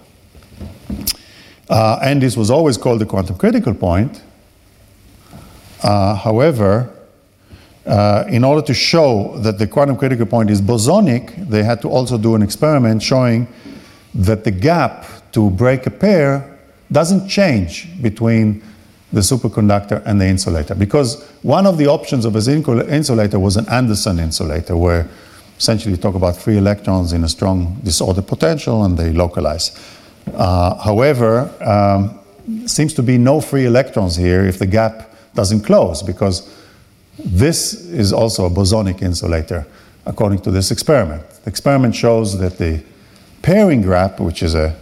[1.68, 4.22] Uh, and this was always called the quantum critical point.
[5.82, 6.90] Uh, however,
[7.86, 11.88] uh, in order to show that the quantum critical point is bosonic, they had to
[11.88, 13.46] also do an experiment showing
[14.14, 16.58] that the gap to break a pair
[16.90, 18.62] doesn't change between
[19.12, 20.74] the superconductor and the insulator.
[20.74, 25.08] Because one of the options of an insulator was an Anderson insulator, where
[25.58, 29.78] essentially you talk about free electrons in a strong disorder potential and they localize.
[30.34, 32.18] Uh, however, um,
[32.66, 36.56] seems to be no free electrons here if the gap doesn't close, because
[37.18, 39.66] this is also a bosonic insulator,
[40.06, 41.28] according to this experiment.
[41.44, 42.82] The experiment shows that the
[43.42, 44.74] pairing gap, which is a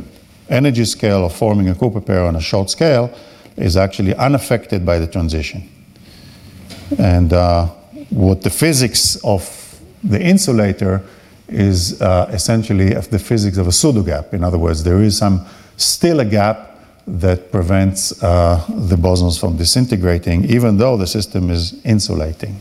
[0.49, 3.11] energy scale of forming a Cooper pair on a short scale,
[3.59, 5.69] is actually unaffected by the transition.
[6.99, 7.67] And uh,
[8.11, 9.43] what the physics of
[10.03, 11.03] the insulator
[11.49, 14.35] is uh, essentially the physics of a pseudo gap.
[14.35, 19.57] In other words, there is some still a gap that prevents uh, the bosons from
[19.57, 22.61] disintegrating, even though the system is insulating.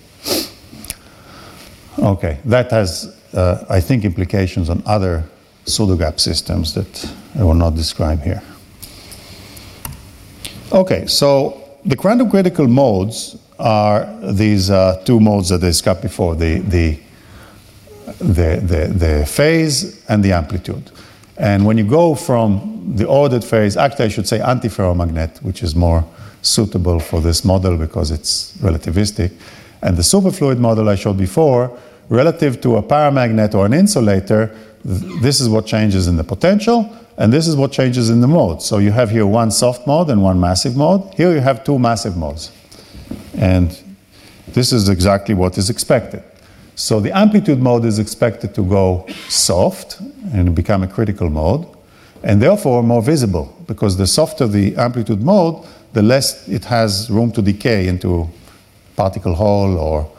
[1.99, 5.23] Okay, that has, uh, I think, implications on other
[5.65, 8.41] pseudo gap systems that I will not describe here.
[10.69, 16.35] Okay, so the quantum critical modes are these uh, two modes that I discussed before
[16.35, 16.99] the, the,
[18.19, 20.91] the, the, the phase and the amplitude.
[21.37, 25.73] And when you go from the ordered phase, actually, I should say antiferromagnet, which is
[25.73, 26.03] more
[26.41, 29.31] suitable for this model because it's relativistic,
[29.81, 35.39] and the superfluid model I showed before, relative to a paramagnet or an insulator, this
[35.39, 38.61] is what changes in the potential, and this is what changes in the mode.
[38.61, 41.13] So you have here one soft mode and one massive mode.
[41.15, 42.51] Here you have two massive modes.
[43.35, 43.77] And
[44.49, 46.23] this is exactly what is expected.
[46.75, 49.99] So the amplitude mode is expected to go soft
[50.31, 51.65] and become a critical mode,
[52.23, 57.31] and therefore more visible, because the softer the amplitude mode, the less it has room
[57.31, 58.29] to decay into
[58.95, 60.11] particle hole or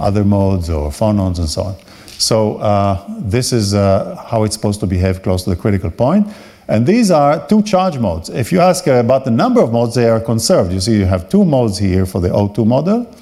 [0.00, 1.76] other modes or phonons and so on.
[2.20, 6.26] So uh, this is uh, how it's supposed to behave close to the critical point.
[6.68, 8.28] And these are two charge modes.
[8.28, 10.72] If you ask about the number of modes, they are conserved.
[10.72, 13.12] You see, you have two modes here for the O2 model,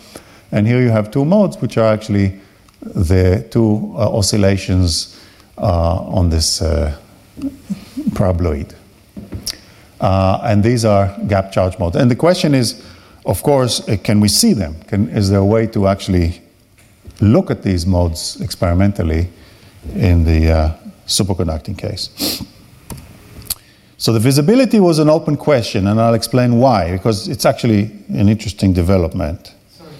[0.53, 2.41] and here you have two modes which are actually
[2.83, 5.19] the two uh, oscillations
[5.57, 6.97] uh, on this uh,
[8.11, 8.75] paraboloid.
[10.01, 11.97] and these are gap charge modes.
[11.97, 12.85] And the question is,
[13.25, 14.75] of course, can we see them?
[14.88, 16.43] Can, is there a way to actually
[17.20, 19.28] look at these modes experimentally
[19.94, 20.76] in the uh,
[21.07, 22.42] superconducting case?
[23.96, 28.28] So the visibility was an open question, and I'll explain why, because it's actually an
[28.28, 29.54] interesting development.
[29.70, 29.90] Sorry,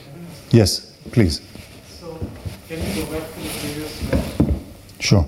[0.50, 1.40] yes, please.
[2.68, 4.22] Can you go back to the previous slide?
[5.00, 5.26] Sure.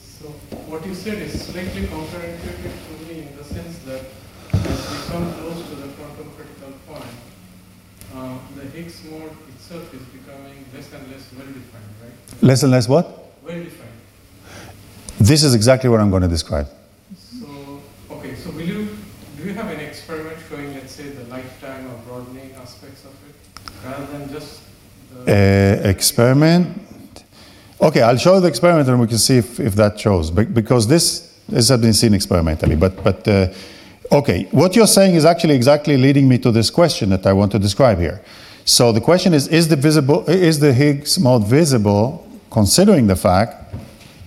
[0.00, 0.26] So
[0.66, 4.00] what you said is slightly counterintuitive to me in the sense that
[4.54, 7.04] as we come close to the quantum critical point,
[8.16, 10.02] uh, the Higgs mode itself is
[10.74, 12.42] less and less well-defined, right?
[12.42, 13.06] Less and less what?
[13.44, 13.90] Well-defined.
[15.18, 16.68] This is exactly what I'm going to describe.
[17.16, 18.88] So, okay, so will you,
[19.36, 23.86] do you have an experiment showing, let's say, the lifetime or broadening aspects of it,
[23.86, 24.60] rather than just
[25.26, 27.24] uh, experiment.
[27.80, 30.30] Okay, I'll show the experiment and we can see if, if that shows.
[30.30, 32.76] Because this, this has been seen experimentally.
[32.76, 33.48] But, but uh,
[34.12, 37.52] okay, what you're saying is actually exactly leading me to this question that I want
[37.52, 38.22] to describe here.
[38.64, 43.74] So the question is, is the, visible, is the Higgs mode visible considering the fact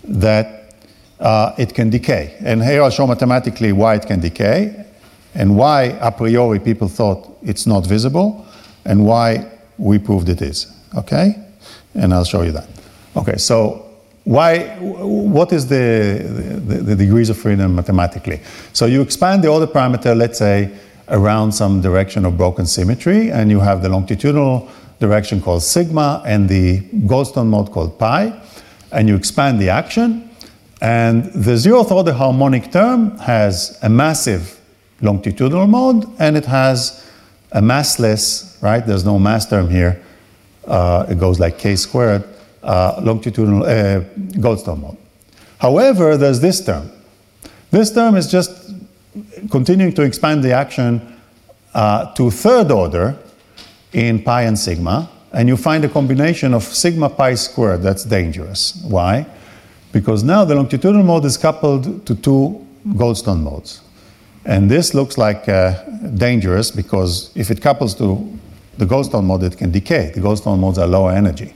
[0.04, 0.76] that
[1.19, 2.36] uh, it can decay?
[2.41, 4.86] And here I'll show mathematically why it can decay
[5.34, 8.45] and why a priori people thought it's not visible
[8.86, 10.71] and why we proved it is.
[10.95, 11.36] Okay?
[11.95, 12.67] And I'll show you that.
[13.15, 13.88] Okay, so
[14.23, 16.21] why, what is the,
[16.67, 18.41] the, the, degrees of freedom mathematically?
[18.73, 20.78] So you expand the order parameter, let's say,
[21.10, 24.67] around some direction of broken symmetry, and you have the longitudinal
[25.00, 28.34] direction called sigma and the Goldstone mode called pi,
[28.91, 30.30] and you expand the action,
[30.82, 34.60] and the zeroth order harmonic term has a massive
[35.02, 37.10] longitudinal mode, and it has
[37.52, 38.86] a massless, right?
[38.86, 40.02] There's no mass term here.
[40.65, 42.24] Uh, it goes like k squared
[42.63, 44.02] uh, longitudinal uh,
[44.41, 44.98] Goldstone mode.
[45.60, 46.91] However, there's this term.
[47.72, 48.67] This term is just
[49.50, 51.02] continuing to expand the action
[51.74, 53.18] uh, to third order
[53.94, 58.82] in pi and sigma, and you find a combination of sigma pi squared that's dangerous.
[58.88, 59.26] Why?
[59.92, 63.82] Because now the longitudinal mode is coupled to two Goldstone modes.
[64.46, 65.84] And this looks like uh,
[66.16, 68.38] dangerous because if it couples to
[68.78, 70.12] the Goldstone mode, it can decay.
[70.16, 71.54] The Goldstone modes are lower energy.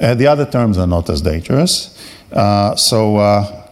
[0.00, 1.96] Uh, the other terms are not as dangerous.
[2.32, 3.67] Uh, so uh,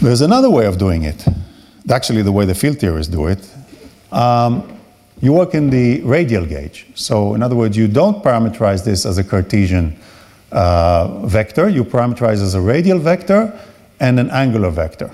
[0.00, 1.24] there's another way of doing it.
[1.90, 3.54] Actually, the way the field theorists do it.
[4.12, 4.78] Um,
[5.20, 6.86] you work in the radial gauge.
[6.94, 9.98] So, in other words, you don't parameterize this as a Cartesian
[10.52, 11.68] uh, vector.
[11.68, 13.58] You parameterize as a radial vector
[14.00, 15.10] and an angular vector.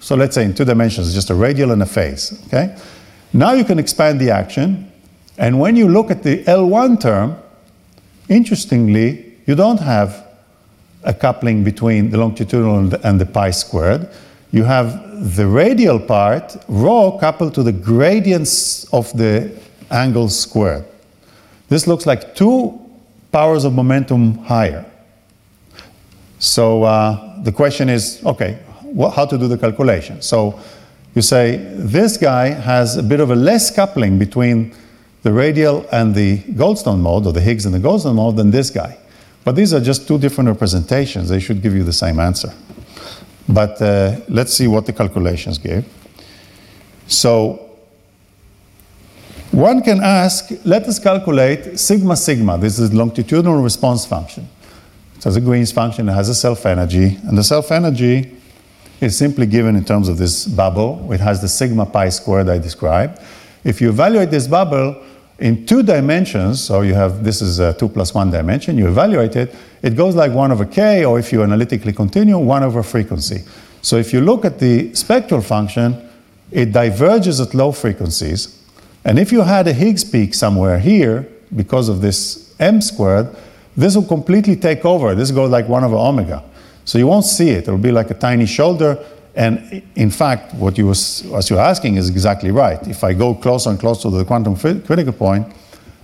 [0.00, 2.42] So, let's say in two dimensions, just a radial and a phase.
[2.46, 2.76] Okay.
[3.32, 4.90] Now you can expand the action,
[5.38, 7.36] and when you look at the L1 term,
[8.28, 10.25] Interestingly, you don't have
[11.06, 14.08] a coupling between the longitudinal and the, and the pi squared.
[14.52, 19.50] You have the radial part, rho, coupled to the gradients of the
[19.90, 20.84] angle squared.
[21.68, 22.80] This looks like two
[23.32, 24.84] powers of momentum higher.
[26.38, 28.58] So uh, the question is, okay,
[29.14, 30.22] how to do the calculation?
[30.22, 30.58] So
[31.14, 34.74] you say this guy has a bit of a less coupling between
[35.22, 38.70] the radial and the Goldstone mode, or the Higgs and the Goldstone mode, than this
[38.70, 38.96] guy.
[39.46, 41.28] But these are just two different representations.
[41.28, 42.52] They should give you the same answer.
[43.48, 45.86] But uh, let's see what the calculations give.
[47.06, 47.70] So
[49.52, 52.58] one can ask, let us calculate sigma sigma.
[52.58, 54.48] This is longitudinal response function.
[55.16, 58.36] It has a Green's function, it has a self energy, and the self energy
[59.00, 61.12] is simply given in terms of this bubble.
[61.12, 63.22] It has the sigma pi squared I described.
[63.62, 65.05] If you evaluate this bubble,
[65.38, 69.36] in two dimensions, so you have this is a two plus one dimension, you evaluate
[69.36, 73.42] it, it goes like one over k, or if you analytically continue, one over frequency.
[73.82, 76.08] So if you look at the spectral function,
[76.50, 78.62] it diverges at low frequencies.
[79.04, 83.28] And if you had a Higgs peak somewhere here, because of this m squared,
[83.76, 85.14] this will completely take over.
[85.14, 86.42] This goes like one over omega.
[86.84, 87.64] So you won't see it.
[87.64, 88.98] It'll be like a tiny shoulder
[89.36, 92.84] and in fact, what you was, what you're asking is exactly right.
[92.88, 95.46] If I go closer and closer to the quantum critical point,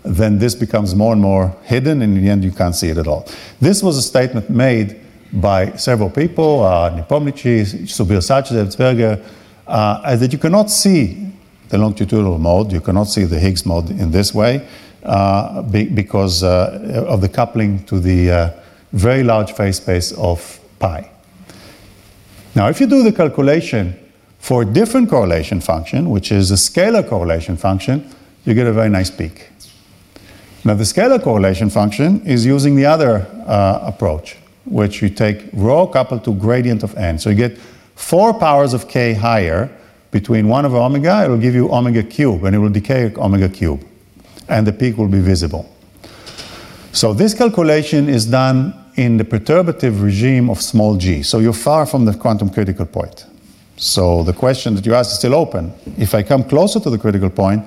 [0.05, 2.99] then this becomes more and more hidden, and in the end, you can't see it
[2.99, 3.27] at all.
[3.61, 5.01] This was a statement made
[5.33, 9.25] by several people, uh, Nepomniachtchi, Subir Sachdev,
[9.67, 11.33] uh, that you cannot see
[11.69, 14.67] the longitudinal mode, you cannot see the Higgs mode in this way
[15.05, 18.51] uh, be, because uh, of the coupling to the uh,
[18.93, 21.12] very large phase space of pi.
[22.55, 23.99] Now, if you do the calculation
[24.39, 28.11] for a different correlation function, which is a scalar correlation function,
[28.45, 29.49] you get a very nice peak.
[30.65, 34.37] Now, the scalar correlation function is using the other uh, approach,
[34.67, 37.19] which you take rho coupled to gradient of n.
[37.19, 37.59] So you get
[37.95, 39.71] four powers of k higher
[40.11, 43.49] between 1 over omega, it will give you omega cube, and it will decay omega
[43.49, 43.83] cube,
[44.49, 45.75] and the peak will be visible.
[46.93, 51.23] So this calculation is done in the perturbative regime of small g.
[51.23, 53.27] So you're far from the quantum critical point.
[53.77, 55.73] So the question that you ask is still open.
[55.99, 57.65] If I come closer to the critical point,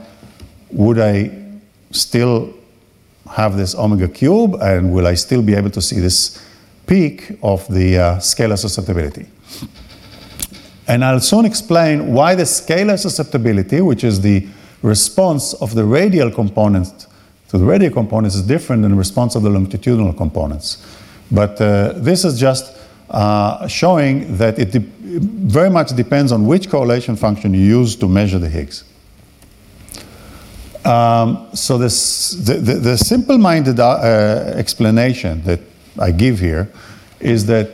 [0.72, 1.32] would I
[1.92, 2.54] still
[3.30, 6.42] have this omega cube and will I still be able to see this
[6.86, 9.26] peak of the uh, scalar susceptibility?
[10.88, 14.48] And I'll soon explain why the scalar susceptibility, which is the
[14.84, 17.08] response of the radial component
[17.50, 20.86] to the radial components, is different than the response of the longitudinal components.
[21.32, 22.76] But uh, this is just
[23.10, 28.40] uh, showing that it very much depends on which correlation function you use to measure
[28.40, 28.84] the Higgs.
[30.86, 35.60] Um, so this, the, the, the simple-minded uh, explanation that
[36.00, 36.72] I give here
[37.20, 37.72] is that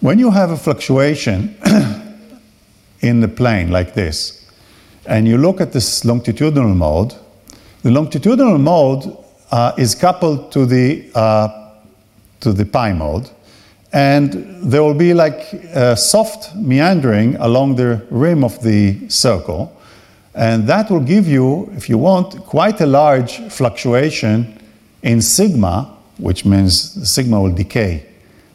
[0.00, 1.56] when you have a fluctuation
[3.00, 4.44] in the plane like this,
[5.06, 7.14] and you look at this longitudinal mode,
[7.82, 9.16] the longitudinal mode
[9.50, 11.63] uh, is coupled to the, uh,
[12.44, 13.28] to the pi mode,
[13.92, 14.32] and
[14.62, 19.76] there will be like a soft meandering along the rim of the circle,
[20.34, 24.58] and that will give you, if you want, quite a large fluctuation
[25.02, 28.06] in sigma, which means sigma will decay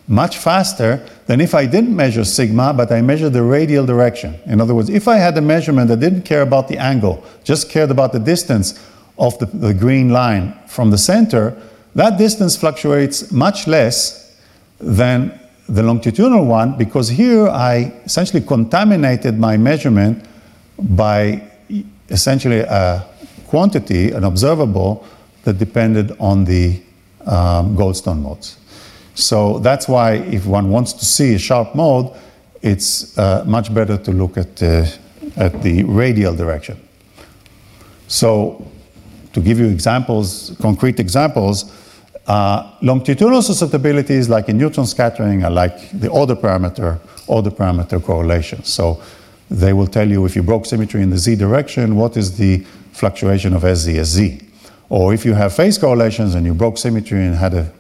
[0.09, 4.39] much faster than if I didn't measure sigma, but I measured the radial direction.
[4.47, 7.69] In other words, if I had a measurement that didn't care about the angle, just
[7.69, 8.83] cared about the distance
[9.19, 11.55] of the, the green line from the center,
[11.99, 14.33] that distance fluctuates much less
[14.79, 15.37] than
[15.67, 20.23] the longitudinal one because here I essentially contaminated my measurement
[20.79, 21.43] by
[22.07, 23.05] essentially a
[23.47, 25.05] quantity, an observable,
[25.43, 26.81] that depended on the
[27.25, 28.57] um, Goldstone modes.
[29.15, 32.15] So that's why if one wants to see a sharp mode,
[32.61, 34.85] it's uh, much better to look at, uh,
[35.35, 36.79] at the radial direction.
[38.07, 38.65] So
[39.33, 41.73] to give you examples, concrete examples,
[42.29, 48.63] uh, longitudinal susceptibilities like in neutron scattering are like the order parameter, order parameter correlation.
[48.63, 49.01] So
[49.49, 52.59] they will tell you if you broke symmetry in the z direction, what is the
[52.91, 54.41] fluctuation of SZ as z.
[54.89, 57.71] Or if you have phase correlations and you broke symmetry and had a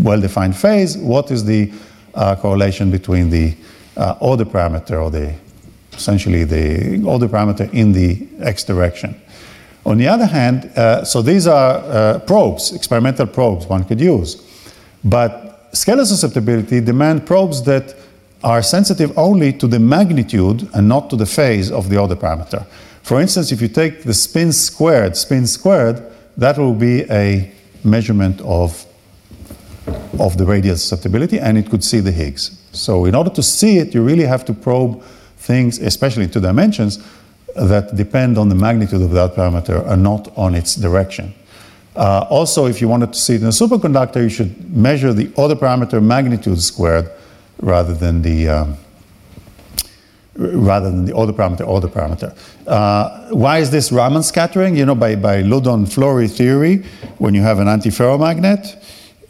[0.00, 1.72] well-defined phase, what is the
[2.14, 3.56] uh, correlation between the
[3.96, 5.34] uh, order parameter or the
[5.92, 9.20] essentially the order parameter in the x direction.
[9.86, 14.42] On the other hand, uh, so these are uh, probes, experimental probes one could use,
[15.04, 17.94] but scalar susceptibility demand probes that
[18.42, 22.66] are sensitive only to the magnitude and not to the phase of the order parameter.
[23.02, 26.02] For instance, if you take the spin squared, spin squared,
[26.36, 27.52] that will be a
[27.84, 28.84] measurement of
[30.18, 32.58] of the radial susceptibility and it could see the Higgs.
[32.72, 35.00] So in order to see it, you really have to probe
[35.36, 36.98] things, especially in two dimensions,
[37.56, 41.32] that depend on the magnitude of that parameter and not on its direction.
[41.94, 45.32] Uh, also, if you wanted to see it in a superconductor, you should measure the
[45.36, 47.10] order parameter magnitude squared
[47.62, 48.76] rather than the um,
[50.36, 52.36] rather than the order parameter order parameter.
[52.66, 54.76] Uh, why is this Raman scattering?
[54.76, 56.84] You know, by, by Loudon-Fleury theory,
[57.16, 58.76] when you have an antiferromagnet,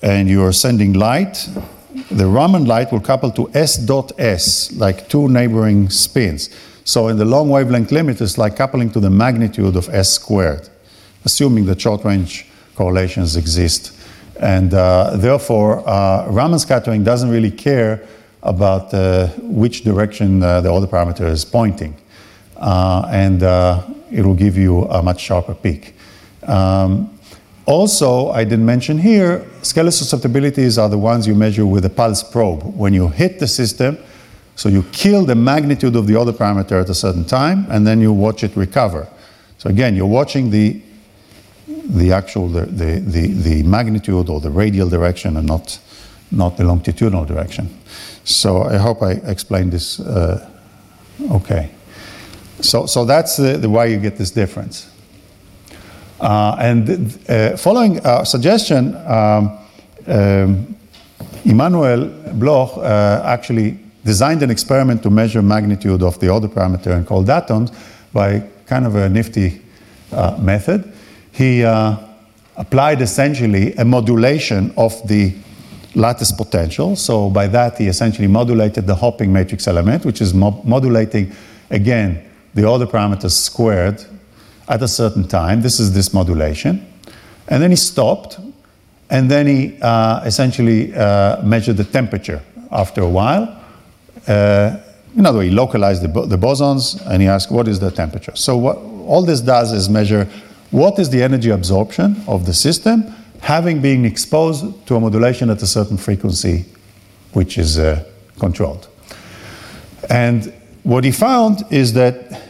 [0.02, 1.48] and you are sending light,
[2.10, 6.50] the Raman light will couple to S dot S, like two neighboring spins.
[6.86, 10.68] So in the long wavelength limit, it's like coupling to the magnitude of S squared,
[11.24, 13.92] assuming that short range correlations exist.
[14.38, 18.06] And uh, therefore, uh, Raman scattering doesn't really care
[18.44, 21.96] about uh, which direction uh, the order parameter is pointing.
[22.56, 23.82] Uh, and uh,
[24.12, 25.96] it will give you a much sharper peak.
[26.44, 27.18] Um,
[27.64, 32.22] also, I didn't mention here, scalar susceptibilities are the ones you measure with a pulse
[32.22, 32.62] probe.
[32.76, 33.98] When you hit the system,
[34.56, 38.00] so you kill the magnitude of the other parameter at a certain time, and then
[38.00, 39.06] you watch it recover.
[39.58, 40.80] So again, you're watching the,
[41.68, 45.78] the actual, the, the, the, the magnitude or the radial direction and not,
[46.30, 47.68] not the longitudinal direction.
[48.24, 50.50] So I hope I explained this uh,
[51.30, 51.70] okay.
[52.60, 54.90] So, so that's the, the why you get this difference.
[56.18, 59.58] Uh, and uh, following a suggestion, um,
[60.06, 60.76] um,
[61.44, 67.04] Immanuel Bloch uh, actually designed an experiment to measure magnitude of the order parameter in
[67.04, 67.70] cold atoms
[68.12, 69.60] by kind of a nifty
[70.12, 70.90] uh, method.
[71.32, 71.96] He uh,
[72.56, 75.34] applied essentially a modulation of the
[75.94, 76.96] lattice potential.
[76.96, 81.32] So by that, he essentially modulated the hopping matrix element, which is mo modulating,
[81.70, 82.22] again,
[82.54, 84.04] the order parameters squared
[84.68, 85.62] at a certain time.
[85.62, 86.86] This is this modulation.
[87.48, 88.38] And then he stopped,
[89.10, 92.40] and then he uh, essentially uh, measured the temperature
[92.70, 93.46] after a while.
[94.26, 94.78] Uh,
[95.16, 98.34] in other words, he localized the, the, bosons and he asked, what is the temperature?
[98.34, 100.28] So what all this does is measure
[100.70, 105.62] what is the energy absorption of the system having been exposed to a modulation at
[105.62, 106.64] a certain frequency,
[107.32, 108.04] which is uh,
[108.38, 108.88] controlled.
[110.10, 110.52] And
[110.82, 112.42] what he found is that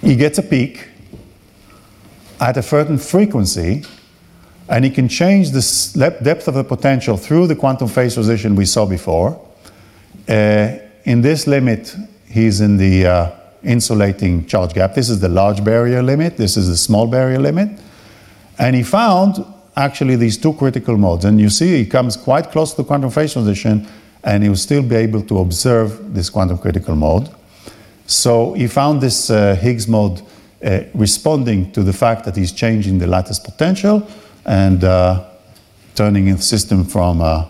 [0.00, 0.88] he gets a peak
[2.40, 3.84] at a certain frequency,
[4.68, 8.66] and he can change the depth of the potential through the quantum phase transition we
[8.66, 9.40] saw before.
[10.28, 11.94] Uh, in this limit,
[12.28, 13.30] he's in the uh,
[13.62, 14.94] insulating charge gap.
[14.94, 17.68] This is the large barrier limit, this is the small barrier limit.
[18.58, 19.44] And he found
[19.76, 21.24] actually these two critical modes.
[21.24, 23.86] And you see, he comes quite close to the quantum phase transition,
[24.24, 27.28] and he will still be able to observe this quantum critical mode.
[28.06, 30.22] So he found this uh, Higgs mode
[30.64, 34.08] uh, responding to the fact that he's changing the lattice potential
[34.44, 35.24] and uh,
[35.94, 37.44] turning the system from uh,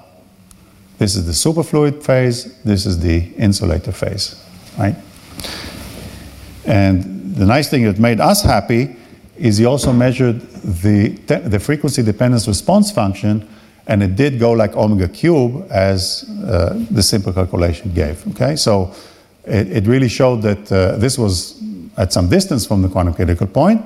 [0.98, 4.42] this is the superfluid phase, this is the insulator phase,
[4.78, 4.96] right?
[6.64, 8.96] And the nice thing that made us happy
[9.36, 11.08] is he also measured the,
[11.44, 13.48] the frequency dependence response function
[13.86, 18.26] and it did go like omega cube as uh, the simple calculation gave.
[18.28, 18.92] Okay, so
[19.44, 21.62] it, it really showed that uh, this was
[21.96, 23.82] at some distance from the quantum critical point.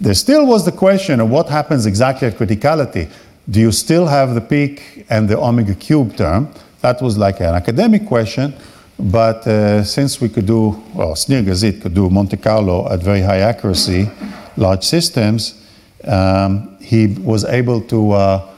[0.00, 3.10] There still was the question of what happens exactly at criticality.
[3.50, 6.52] Do you still have the peak and the omega cube term?
[6.82, 8.54] That was like an academic question,
[8.98, 13.38] but uh, since we could do, well, Gazit could do Monte Carlo at very high
[13.38, 14.10] accuracy,
[14.56, 15.64] large systems,
[16.04, 18.48] um, he was able to uh,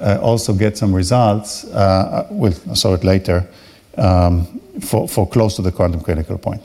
[0.00, 3.48] uh, also get some results, uh, we'll show it later,
[3.96, 6.62] um, for, for close to the quantum critical point.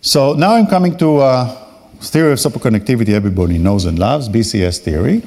[0.00, 1.54] So now I'm coming to uh,
[2.00, 5.22] theory of superconductivity everybody knows and loves, BCS theory,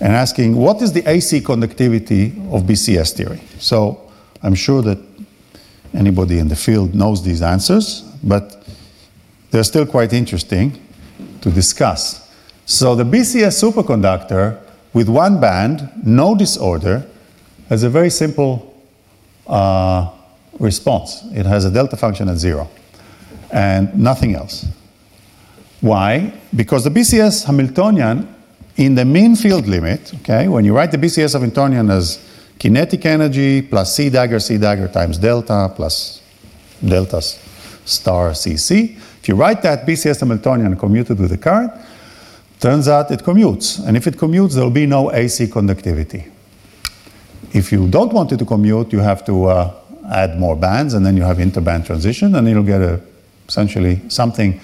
[0.00, 3.40] and asking what is the AC conductivity of BCS theory?
[3.58, 4.10] So
[4.42, 4.98] I'm sure that
[5.94, 8.66] anybody in the field knows these answers, but
[9.50, 10.80] they're still quite interesting
[11.42, 12.28] to discuss.
[12.66, 14.58] So the BCS superconductor
[14.92, 17.06] with one band, no disorder,
[17.68, 18.74] has a very simple
[19.46, 20.10] uh,
[20.58, 21.22] response.
[21.32, 22.68] It has a delta function at zero
[23.50, 24.66] and nothing else.
[25.80, 26.32] Why?
[26.54, 28.32] Because the BCS Hamiltonian
[28.80, 32.18] in the mean field limit, okay, when you write the BCS of Hamiltonian as
[32.58, 36.20] kinetic energy plus C dagger, C dagger times delta plus
[36.84, 41.72] delta star CC, if you write that BCS Hamiltonian commuted with the current,
[42.60, 43.82] Turns out it commutes.
[43.86, 46.26] And if it commutes, there will be no AC conductivity.
[47.54, 49.74] If you don't want it to commute, you have to uh,
[50.10, 53.00] add more bands, and then you have interband transition, and you'll get a,
[53.48, 54.60] essentially something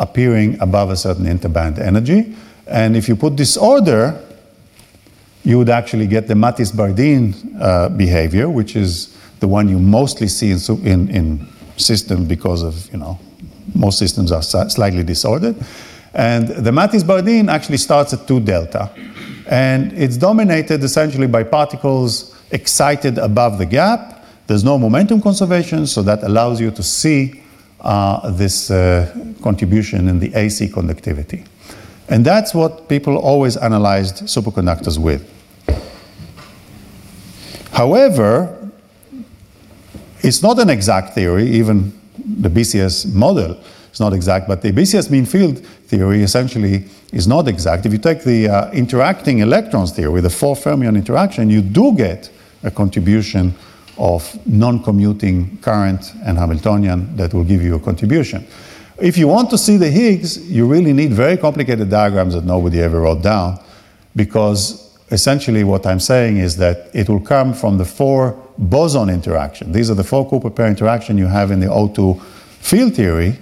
[0.00, 2.34] appearing above a certain interband energy.
[2.68, 4.20] And if you put this order,
[5.44, 10.50] you would actually get the Mattis-Bardeen uh, behavior, which is the one you mostly see
[10.50, 13.18] in, in, in systems because of, you know,
[13.74, 15.56] most systems are slightly disordered.
[16.14, 18.90] And the Mattis-Bardeen actually starts at 2 delta.
[19.46, 24.24] And it's dominated essentially by particles excited above the gap.
[24.46, 27.42] There's no momentum conservation, so that allows you to see
[27.80, 31.44] uh, this uh, contribution in the AC conductivity.
[32.08, 35.22] And that's what people always analyzed superconductors with.
[37.72, 38.54] However,
[40.20, 41.92] it's not an exact theory, even
[42.40, 43.60] the BCS model
[43.92, 47.86] is not exact, but the BCS mean field theory essentially is not exact.
[47.86, 52.30] If you take the uh, interacting electrons theory, the four fermion interaction, you do get
[52.62, 53.54] a contribution
[53.96, 58.46] of non-commuting current and Hamiltonian that will give you a contribution.
[59.00, 62.80] If you want to see the Higgs, you really need very complicated diagrams that nobody
[62.80, 63.60] ever wrote down
[64.16, 69.70] because essentially what I'm saying is that it will come from the four boson interaction.
[69.70, 73.38] These are the four Cooper pair interaction you have in the O2 field theory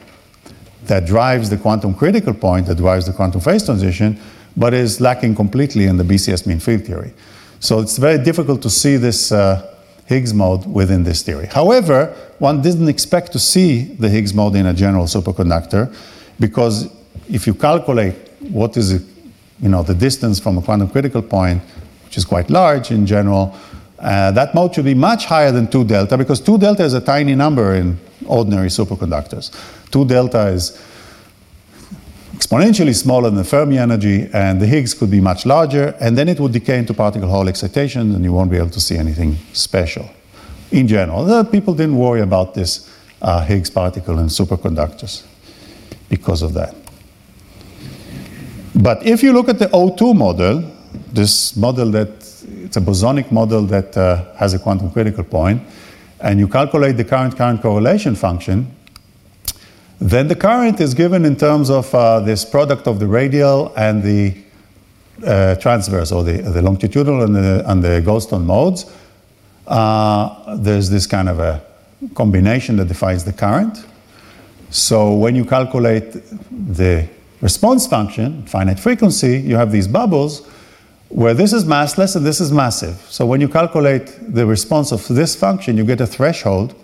[0.85, 4.21] that drives the quantum critical point, that drives the quantum phase transition,
[4.59, 7.15] but is lacking completely in the BCS mean field theory.
[7.61, 9.75] So it's very difficult to see this uh,
[10.07, 11.47] Higgs mode within this theory.
[11.47, 15.95] However, one didn't expect to see the Higgs mode in a general superconductor
[16.39, 16.89] because
[17.29, 18.15] if you calculate
[18.51, 18.93] what is
[19.61, 21.63] you know, the distance from a quantum critical point,
[22.05, 23.57] which is quite large in general,
[23.99, 27.01] uh, that mode should be much higher than 2 delta because 2 delta is a
[27.01, 29.51] tiny number in ordinary superconductors.
[29.91, 30.81] 2 delta is
[32.37, 36.29] exponentially smaller than the Fermi energy, and the Higgs could be much larger, and then
[36.29, 39.37] it would decay into particle hole excitation, and you won't be able to see anything
[39.55, 40.09] special.
[40.71, 45.25] In general, people didn't worry about this uh, Higgs particle in superconductors
[46.11, 46.75] because of that.
[48.75, 50.63] But if you look at the O2 model,
[51.13, 52.09] this model that
[52.65, 55.63] it's a bosonic model that uh, has a quantum critical point,
[56.21, 58.76] and you calculate the current-current correlation function,
[60.01, 64.03] then the current is given in terms of uh, this product of the radial and
[64.03, 64.37] the
[65.27, 68.91] uh, transverse, or the, the longitudinal and the, and the Goldstone modes.
[69.67, 71.63] Uh, there's this kind of a
[72.15, 73.87] combination that defines the current.
[74.71, 76.13] So when you calculate
[76.51, 77.09] the
[77.41, 80.47] response function, finite frequency, you have these bubbles
[81.09, 82.97] where this is massless and this is massive.
[83.09, 86.75] So when you calculate the response of this function, you get a threshold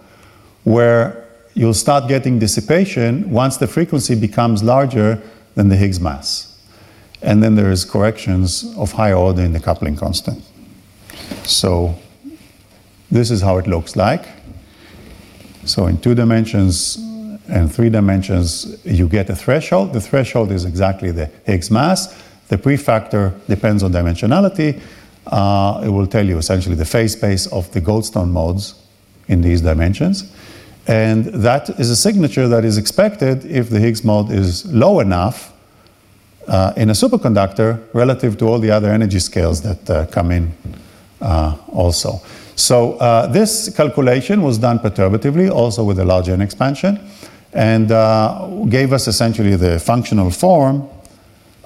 [0.64, 1.22] where
[1.55, 5.20] you'll start getting dissipation once the frequency becomes larger
[5.55, 6.48] than the Higgs mass.
[7.20, 10.42] And then there is corrections of higher order in the coupling constant.
[11.44, 11.94] So
[13.11, 14.26] this is how it looks like.
[15.64, 16.98] So in two dimensions,
[17.48, 19.92] and three dimensions, you get a threshold.
[19.92, 22.18] The threshold is exactly the Higgs mass.
[22.48, 24.80] The prefactor depends on dimensionality.
[25.26, 28.74] Uh, it will tell you essentially the phase space of the Goldstone modes
[29.28, 30.32] in these dimensions.
[30.87, 35.53] And that is a signature that is expected if the Higgs mode is low enough
[36.49, 40.53] uh, in a superconductor relative to all the other energy scales that uh, come in
[41.20, 42.20] uh, also.
[42.57, 46.99] So uh, this calculation was done perturbatively, also with a large n expansion,
[47.53, 50.89] and uh, gave us essentially the functional form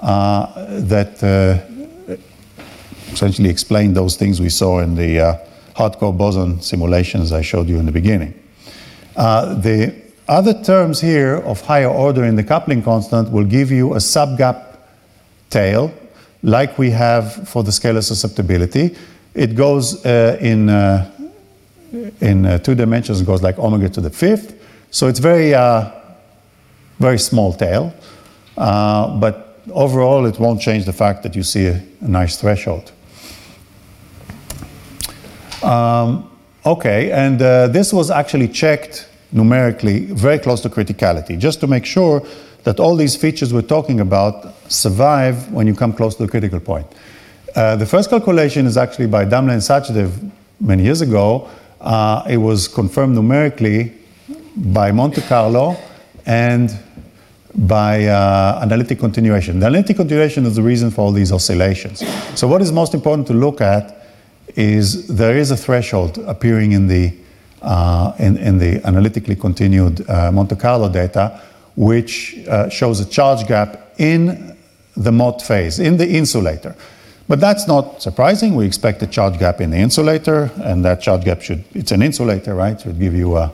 [0.00, 1.22] uh, that
[3.12, 5.40] essentially explained those things we saw in the
[5.74, 8.34] hardcore boson simulations I showed you in the beginning.
[9.16, 9.94] Uh, the
[10.28, 14.76] other terms here of higher order in the coupling constant will give you a subgap
[15.48, 15.90] tail,
[16.42, 18.94] like we have for the scalar susceptibility.
[19.34, 21.10] It goes uh, in, uh,
[22.20, 24.54] in uh, two dimensions, it goes like omega to the fifth.
[24.90, 25.90] So it's very, uh,
[26.98, 27.94] very small tail.
[28.56, 32.92] But overall, it won't change the fact that you see a, a nice threshold.
[35.62, 36.30] Um,
[36.66, 41.86] Okay, and uh, this was actually checked numerically very close to criticality, just to make
[41.86, 42.26] sure
[42.64, 46.58] that all these features we're talking about survive when you come close to the critical
[46.58, 46.84] point.
[47.54, 50.10] Uh, the first calculation is actually by Damle and Sachdev
[50.58, 51.48] many years ago.
[51.80, 53.92] Uh, it was confirmed numerically
[54.56, 55.76] by Monte Carlo
[56.26, 56.76] and
[57.54, 59.60] by uh, analytic continuation.
[59.60, 62.02] The analytic continuation is the reason for all these oscillations.
[62.34, 64.05] So, what is most important to look at
[64.56, 67.12] is there is a threshold appearing in the,
[67.62, 71.40] uh, in, in, the analytically continued uh, Monte Carlo data,
[71.76, 74.56] which uh, shows a charge gap in
[74.96, 76.74] the Mott phase, in the insulator.
[77.28, 78.54] But that's not surprising.
[78.54, 82.00] We expect a charge gap in the insulator, and that charge gap should, it's an
[82.00, 82.80] insulator, right?
[82.80, 83.52] Should give you a,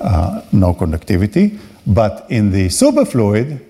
[0.00, 1.58] uh, no conductivity.
[1.86, 3.60] But in the superfluid,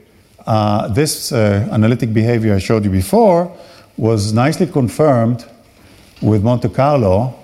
[0.46, 3.54] uh, this uh, analytic behavior I showed you before
[3.96, 5.44] was nicely confirmed
[6.22, 7.34] with Monte Carlo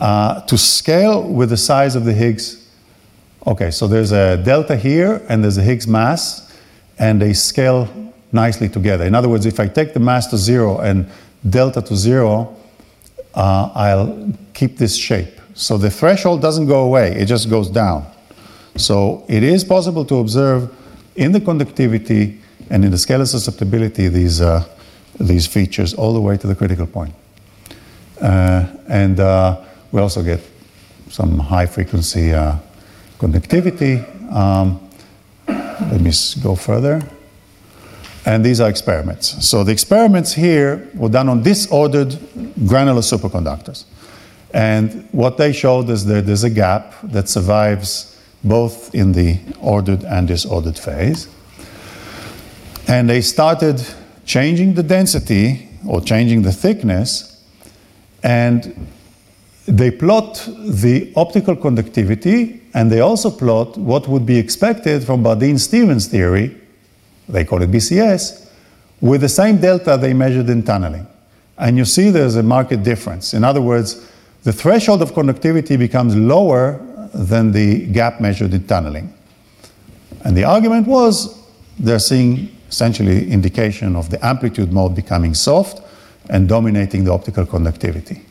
[0.00, 2.68] uh, to scale with the size of the Higgs.
[3.46, 6.52] Okay, so there's a delta here and there's a Higgs mass,
[6.98, 7.88] and they scale
[8.32, 9.04] nicely together.
[9.04, 11.08] In other words, if I take the mass to zero and
[11.48, 12.56] delta to zero,
[13.34, 15.40] uh, I'll keep this shape.
[15.54, 18.06] So the threshold doesn't go away, it just goes down.
[18.76, 20.74] So it is possible to observe
[21.14, 24.64] in the conductivity and in the scalar susceptibility these, uh,
[25.18, 27.14] these features all the way to the critical point.
[28.20, 29.62] Uh, and uh,
[29.92, 30.40] we also get
[31.10, 32.56] some high frequency uh,
[33.18, 34.00] conductivity.
[34.30, 34.80] Um,
[35.46, 36.12] let me
[36.42, 37.02] go further.
[38.24, 39.46] And these are experiments.
[39.46, 42.18] So the experiments here were done on disordered
[42.66, 43.84] granular superconductors.
[44.52, 50.02] And what they showed is that there's a gap that survives both in the ordered
[50.04, 51.28] and disordered phase.
[52.88, 53.84] And they started
[54.24, 57.35] changing the density or changing the thickness
[58.26, 58.88] and
[59.66, 65.60] they plot the optical conductivity and they also plot what would be expected from Bardeen
[65.60, 66.56] Stevens theory,
[67.28, 68.50] they call it BCS,
[69.00, 71.06] with the same delta they measured in tunneling.
[71.56, 73.32] And you see there's a marked difference.
[73.32, 74.10] In other words,
[74.42, 76.80] the threshold of conductivity becomes lower
[77.14, 79.14] than the gap measured in tunneling.
[80.24, 81.40] And the argument was
[81.78, 85.80] they're seeing essentially indication of the amplitude mode becoming soft
[86.28, 88.22] and dominating the optical conductivity.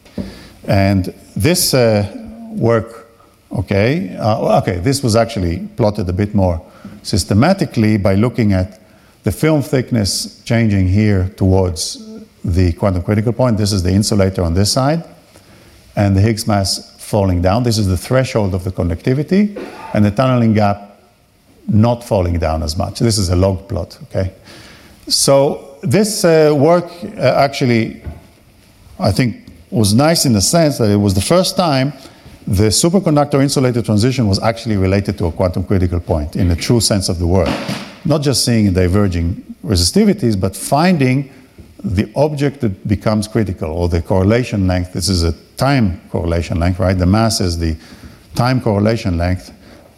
[0.67, 2.11] And this uh,
[2.51, 3.07] work,
[3.51, 6.61] okay, uh, okay, this was actually plotted a bit more
[7.03, 8.79] systematically by looking at
[9.23, 12.01] the film thickness changing here towards
[12.43, 13.57] the quantum critical point.
[13.57, 15.03] This is the insulator on this side,
[15.95, 17.63] and the Higgs mass falling down.
[17.63, 19.55] This is the threshold of the conductivity,
[19.93, 20.99] and the tunneling gap
[21.67, 22.99] not falling down as much.
[22.99, 24.33] This is a log plot, okay?
[25.07, 28.01] So this uh, work uh, actually,
[28.99, 31.93] I think, was nice in the sense that it was the first time
[32.47, 36.79] the superconductor insulator transition was actually related to a quantum critical point in the true
[36.79, 37.49] sense of the word.
[38.05, 41.31] Not just seeing diverging resistivities, but finding
[41.83, 44.93] the object that becomes critical or the correlation length.
[44.93, 46.97] This is a time correlation length, right?
[46.97, 47.75] The mass is the
[48.35, 49.51] time correlation length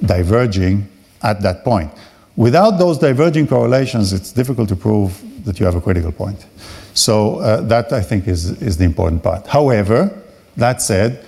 [0.05, 0.87] diverging
[1.23, 1.91] at that point.
[2.37, 6.45] Without those diverging correlations, it's difficult to prove that you have a critical point.
[6.93, 9.47] So uh, that I think is, is the important part.
[9.47, 10.11] However,
[10.55, 11.25] that said,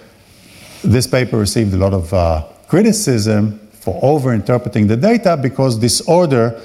[0.84, 6.60] this paper received a lot of uh, criticism for overinterpreting the data because disorder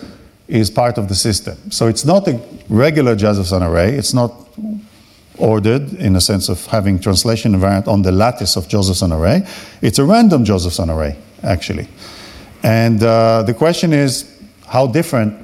[0.49, 1.57] is part of the system.
[1.71, 3.95] So it's not a regular Josephson array.
[3.95, 4.33] It's not
[5.39, 9.47] ordered in the sense of having translation invariant on the lattice of Josephson array.
[9.81, 11.89] It's a random Josephson array, actually.
[12.63, 14.31] And uh, the question is
[14.67, 15.44] how different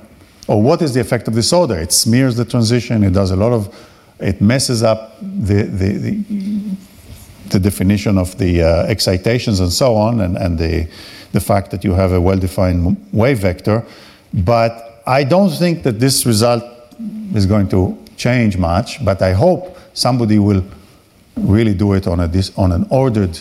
[0.51, 1.79] or what is the effect of this order?
[1.79, 3.73] It smears the transition, it does a lot of,
[4.19, 6.77] it messes up the, the, the,
[7.51, 10.89] the definition of the uh, excitations and so on, and, and the,
[11.31, 13.87] the fact that you have a well defined wave vector.
[14.35, 16.65] But I don't think that this result
[17.33, 20.65] is going to change much, but I hope somebody will
[21.37, 23.39] really do it on, a, dis, on an ordered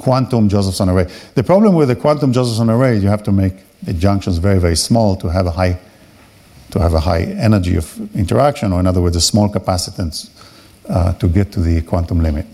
[0.00, 1.06] quantum Josephson array.
[1.36, 4.76] The problem with the quantum Josephson array you have to make the junctions very, very
[4.76, 5.78] small to have a high
[6.70, 10.30] to have a high energy of interaction, or in other words, a small capacitance
[10.88, 12.46] uh, to get to the quantum limit.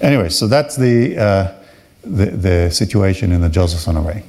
[0.00, 1.54] Anyway, so that's the, uh,
[2.02, 4.22] the, the, situation in the Josephson array.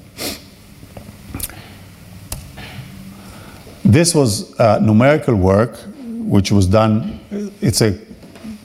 [3.86, 5.78] This was uh, numerical work
[6.30, 7.20] which was done,
[7.60, 8.00] it's a,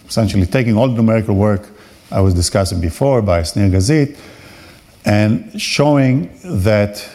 [0.06, 1.70] essentially taking all the numerical work
[2.10, 4.18] I was discussing before by Snir Gazit
[5.06, 7.08] and showing that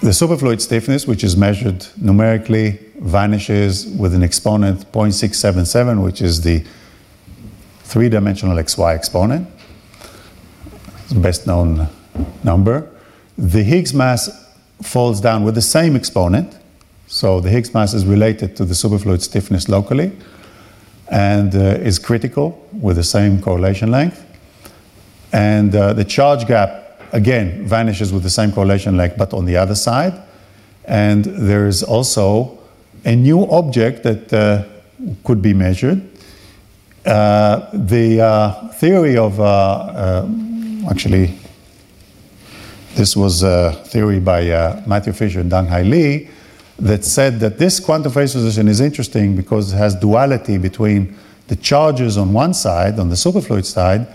[0.00, 6.64] the superfluid stiffness, which is measured numerically, vanishes with an exponent 0.677, which is the
[7.80, 9.46] three-dimensional xy exponent,
[11.16, 11.88] best known
[12.42, 12.88] number.
[13.36, 14.30] The Higgs mass
[14.82, 16.56] falls down with the same exponent,
[17.06, 20.12] so the Higgs mass is related to the superfluid stiffness locally
[21.08, 24.24] and uh, is critical with the same correlation length.
[25.32, 29.56] And uh, the charge gap, again, vanishes with the same correlation length, but on the
[29.56, 30.14] other side.
[30.84, 32.58] And there is also
[33.04, 34.64] a new object that uh,
[35.24, 36.02] could be measured.
[37.04, 40.26] Uh, the uh, theory of, uh,
[40.90, 41.34] actually,
[42.94, 44.42] this was a theory by
[44.86, 46.28] Matthew Fisher and Dung-Hai Lee,
[46.78, 51.14] that said that this quantum phase transition is interesting because it has duality between
[51.48, 54.06] the charges on one side, on the superfluid side,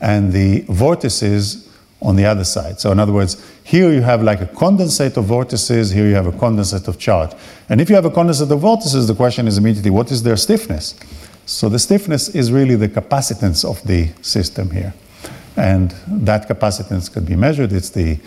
[0.00, 1.68] and the vortices
[2.02, 2.80] on the other side.
[2.80, 6.26] So, in other words, here you have like a condensate of vortices, here you have
[6.26, 7.30] a condensate of charge.
[7.68, 10.36] And if you have a condensate of vortices, the question is immediately what is their
[10.36, 10.94] stiffness?
[11.46, 14.94] So, the stiffness is really the capacitance of the system here.
[15.56, 17.72] And that capacitance could be measured.
[17.72, 18.18] It's the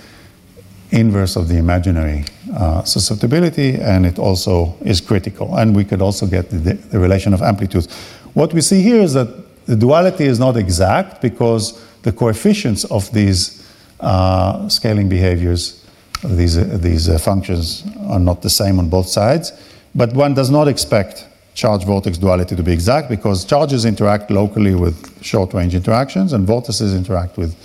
[0.91, 5.55] inverse of the imaginary uh, susceptibility, and it also is critical.
[5.57, 7.93] And we could also get the, the, relation of amplitudes.
[8.33, 13.11] What we see here is that the duality is not exact because the coefficients of
[13.11, 13.64] these
[13.99, 15.85] uh, scaling behaviors,
[16.23, 19.51] these, uh, these functions, are not the same on both sides.
[19.93, 24.75] But one does not expect charge vortex duality to be exact because charges interact locally
[24.75, 27.55] with short range interactions and vortices interact with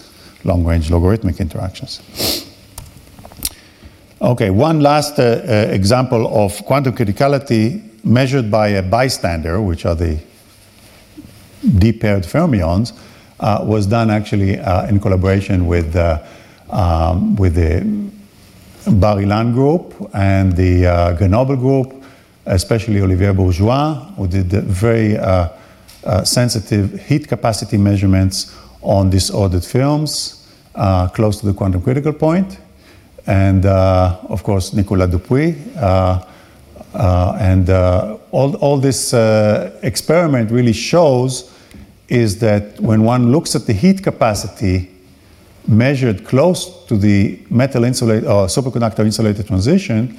[0.44, 2.46] long range logarithmic interactions.
[4.22, 9.94] Okay, one last uh, uh, example of quantum criticality measured by a bystander, which are
[9.94, 10.20] the
[11.78, 12.96] deep paired fermions, uh,
[13.40, 16.18] was done actually uh, in collaboration with, uh,
[16.70, 17.80] um, with the
[18.90, 22.02] Bar Ilan group and the uh, Grenoble group,
[22.46, 25.16] especially Olivier Bourgeois, who did very
[26.24, 30.48] sensitive heat capacity measurements on disordered films
[31.12, 32.58] close to the quantum critical point
[33.26, 35.54] and uh, of course Nicolas Dupuis.
[35.76, 36.24] Uh,
[36.92, 37.70] uh, and
[38.32, 39.14] all, all this
[39.82, 41.52] experiment really shows
[42.10, 44.90] is that when one looks at the heat capacity
[45.66, 50.18] measured close to the metal insulated or uh, superconductor insulated transition,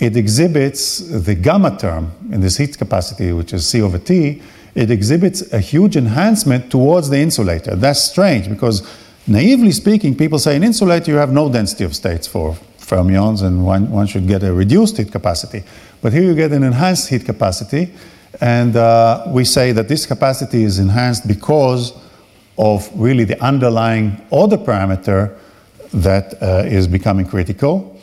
[0.00, 4.42] it exhibits the gamma term in this heat capacity, which is C over T,
[4.74, 7.76] it exhibits a huge enhancement towards the insulator.
[7.76, 8.82] That's strange because
[9.28, 13.62] Naively speaking, people say in insulator you have no density of states for fermions and
[13.66, 15.64] one, one should get a reduced heat capacity.
[16.00, 17.92] But here you get an enhanced heat capacity,
[18.40, 21.92] and uh, we say that this capacity is enhanced because
[22.56, 25.36] of really the underlying order parameter
[25.92, 28.00] that uh, is becoming critical.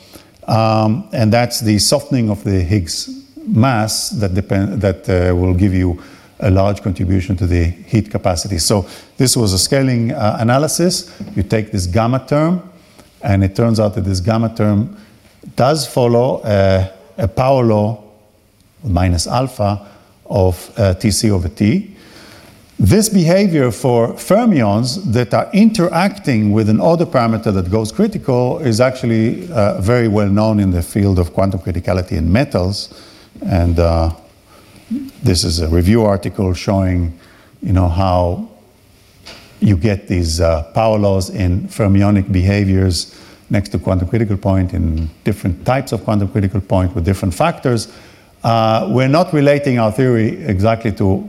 [0.48, 3.10] Um, and that's the softening of the Higgs
[3.48, 6.02] mass that, depend, that uh, will give you
[6.40, 8.58] a large contribution to the heat capacity.
[8.58, 11.12] So this was a scaling uh, analysis.
[11.36, 12.70] You take this gamma term,
[13.22, 14.98] and it turns out that this gamma term
[15.56, 18.04] does follow a, a power law
[18.84, 19.95] minus alpha
[20.26, 21.96] of uh, Tc over T.
[22.78, 28.82] This behavior for fermions that are interacting with an order parameter that goes critical is
[28.82, 32.94] actually uh, very well known in the field of quantum criticality in metals.
[33.46, 34.14] And uh,
[35.24, 37.18] this is a review article showing,
[37.62, 38.50] you know, how
[39.62, 43.18] you get these uh, power laws in fermionic behaviors
[43.50, 47.88] next to quantum critical point in different types of quantum critical point with different factors.
[48.46, 51.28] Uh, we're not relating our theory exactly to,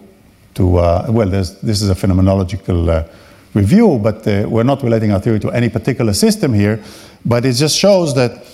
[0.53, 3.09] to uh, well, this is a phenomenological uh,
[3.55, 6.79] review, but uh, we're not relating our theory to any particular system here.
[7.25, 8.45] But it just shows that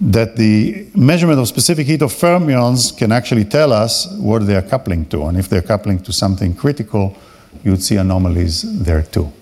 [0.00, 4.62] that the measurement of specific heat of fermions can actually tell us what they are
[4.62, 5.26] coupling to.
[5.26, 7.16] And if they're coupling to something critical,
[7.62, 9.32] you would see anomalies there too.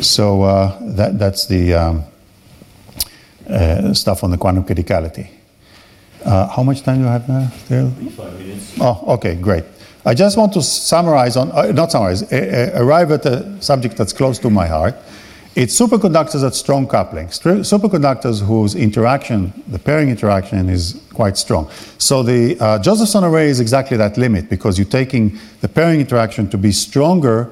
[0.00, 2.04] So uh, that, that's the um,
[3.50, 5.37] uh, stuff on the quantum criticality.
[6.24, 7.50] Uh, how much time do you have there?
[7.64, 7.90] Still?
[7.90, 8.76] Five minutes.
[8.80, 9.64] Oh, okay, great.
[10.04, 14.38] I just want to summarize on, uh, not summarize, arrive at a subject that's close
[14.40, 14.94] to my heart.
[15.54, 21.68] It's superconductors at strong coupling, superconductors whose interaction, the pairing interaction, is quite strong.
[21.98, 26.48] So the uh, Josephson array is exactly that limit because you're taking the pairing interaction
[26.50, 27.50] to be stronger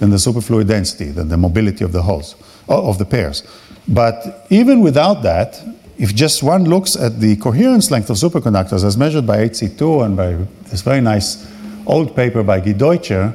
[0.00, 2.36] than the superfluid density, than the mobility of the holes,
[2.68, 3.42] of the pairs.
[3.88, 5.62] But even without that,
[5.98, 10.16] if just one looks at the coherence length of superconductors as measured by HC2 and
[10.16, 10.32] by
[10.70, 11.50] this very nice
[11.86, 13.34] old paper by Guy Deutscher,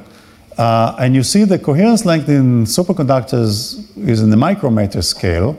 [0.57, 5.57] uh, and you see the coherence length in superconductors is in the micrometer scale.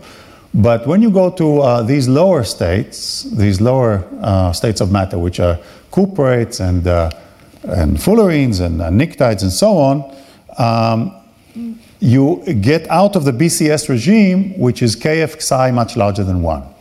[0.55, 5.19] But when you go to uh, these lower states, these lower uh, states of matter,
[5.19, 5.59] which are
[5.91, 7.11] cuprates and, uh,
[7.65, 10.17] and fullerenes and uh, pnictides and so on,
[10.59, 11.17] um,
[12.01, 16.72] you get out of the BCS regime, which is kf psi much larger than 1.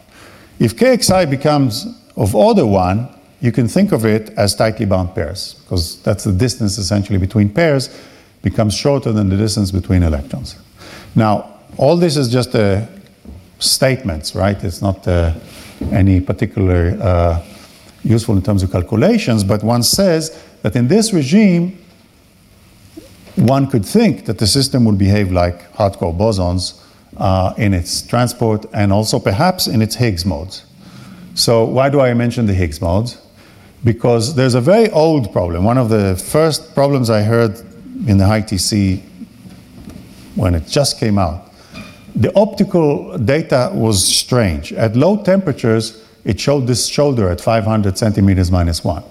[0.61, 3.09] If KXi becomes of order 1,
[3.39, 7.49] you can think of it as tightly bound pairs, because that's the distance essentially between
[7.49, 7.89] pairs
[8.43, 10.55] becomes shorter than the distance between electrons.
[11.15, 12.85] Now, all this is just uh,
[13.57, 14.63] statements, right?
[14.63, 15.33] It's not uh,
[15.91, 17.43] any particular uh,
[18.03, 21.83] useful in terms of calculations, but one says that in this regime,
[23.35, 26.79] one could think that the system would behave like hardcore bosons
[27.17, 30.65] uh, in its transport and also perhaps in its Higgs modes.
[31.33, 33.17] So, why do I mention the Higgs modes?
[33.83, 35.63] Because there's a very old problem.
[35.63, 37.59] One of the first problems I heard
[38.07, 39.01] in the high TC
[40.35, 41.51] when it just came out.
[42.15, 44.73] The optical data was strange.
[44.73, 49.03] At low temperatures, it showed this shoulder at 500 centimeters minus one.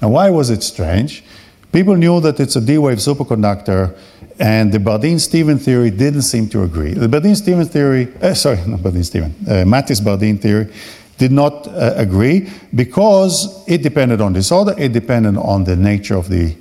[0.00, 1.24] Now, why was it strange?
[1.72, 3.96] People knew that it's a D wave superconductor,
[4.38, 6.92] and the Bardeen Stevens theory didn't seem to agree.
[6.92, 10.72] The Bardeen Stevens theory, uh, sorry, not Bardeen Stevens, uh, Mattis Bardeen theory
[11.18, 16.28] did not uh, agree because it depended on disorder, it depended on the nature of
[16.28, 16.56] the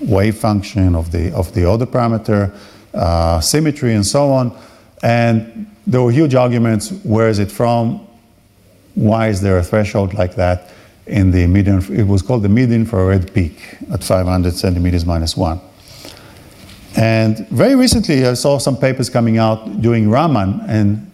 [0.00, 2.54] wave function of the, of the order parameter,
[2.94, 4.56] uh, symmetry, and so on.
[5.02, 8.06] And there were huge arguments where is it from?
[8.94, 10.70] Why is there a threshold like that
[11.06, 15.60] in the mid It was called the mid infrared peak at 500 centimeters minus one.
[16.96, 21.10] And very recently, I saw some papers coming out doing Raman and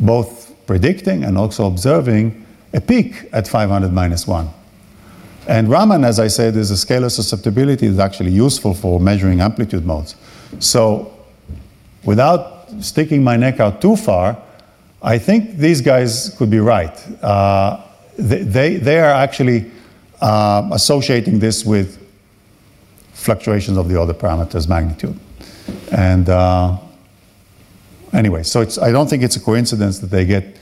[0.00, 4.50] both predicting and also observing a peak at 500 minus one.
[5.48, 9.86] And Raman, as I said, is a scalar susceptibility that's actually useful for measuring amplitude
[9.86, 10.16] modes.
[10.58, 11.14] So
[12.04, 14.36] without sticking my neck out too far,
[15.02, 17.22] I think these guys could be right.
[17.22, 17.80] Uh,
[18.18, 19.70] they, they, they, are actually
[20.20, 22.02] uh, associating this with
[23.16, 25.18] fluctuations of the other parameters magnitude.
[25.90, 26.78] And uh,
[28.12, 30.56] anyway, so it's, I don't think it's a coincidence that they get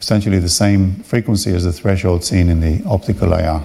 [0.00, 3.62] essentially the same frequency as the threshold seen in the optical IR.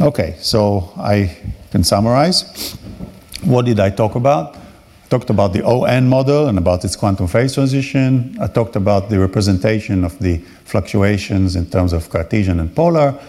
[0.00, 1.36] Okay, so I
[1.70, 2.76] can summarize.
[3.44, 4.56] What did I talk about?
[5.12, 8.34] Talked about the ON model and about its quantum phase transition.
[8.40, 13.20] I talked about the representation of the fluctuations in terms of Cartesian and polar,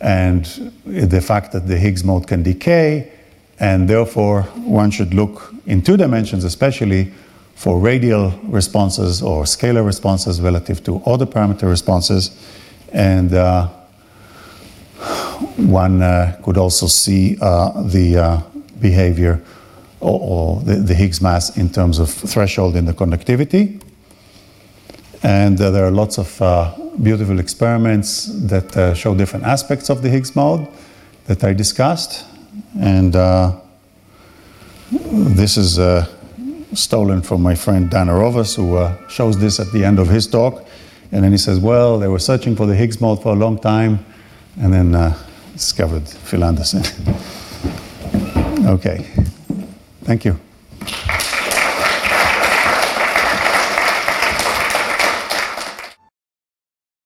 [0.00, 0.44] and
[0.84, 3.10] the fact that the Higgs mode can decay,
[3.58, 7.10] and therefore one should look in two dimensions, especially
[7.56, 12.30] for radial responses or scalar responses relative to other parameter responses.
[12.92, 13.66] And uh,
[15.56, 18.40] one uh, could also see uh, the uh,
[18.80, 19.42] behavior
[20.02, 23.78] or, or the, the, Higgs mass in terms of threshold in the conductivity.
[25.22, 30.02] And uh, there are lots of uh, beautiful experiments that uh, show different aspects of
[30.02, 30.66] the Higgs mode
[31.26, 32.26] that I discussed.
[32.80, 33.12] And
[34.90, 35.78] this is
[36.74, 40.66] stolen from my friend Dan Arovas, who shows this at the end of his talk.
[41.12, 43.58] And then he says, well, they were searching for the Higgs mode for a long
[43.58, 44.04] time.
[44.60, 45.14] And then
[45.52, 46.82] discovered Phil Anderson.
[48.66, 49.06] okay.
[50.04, 50.34] Thank you.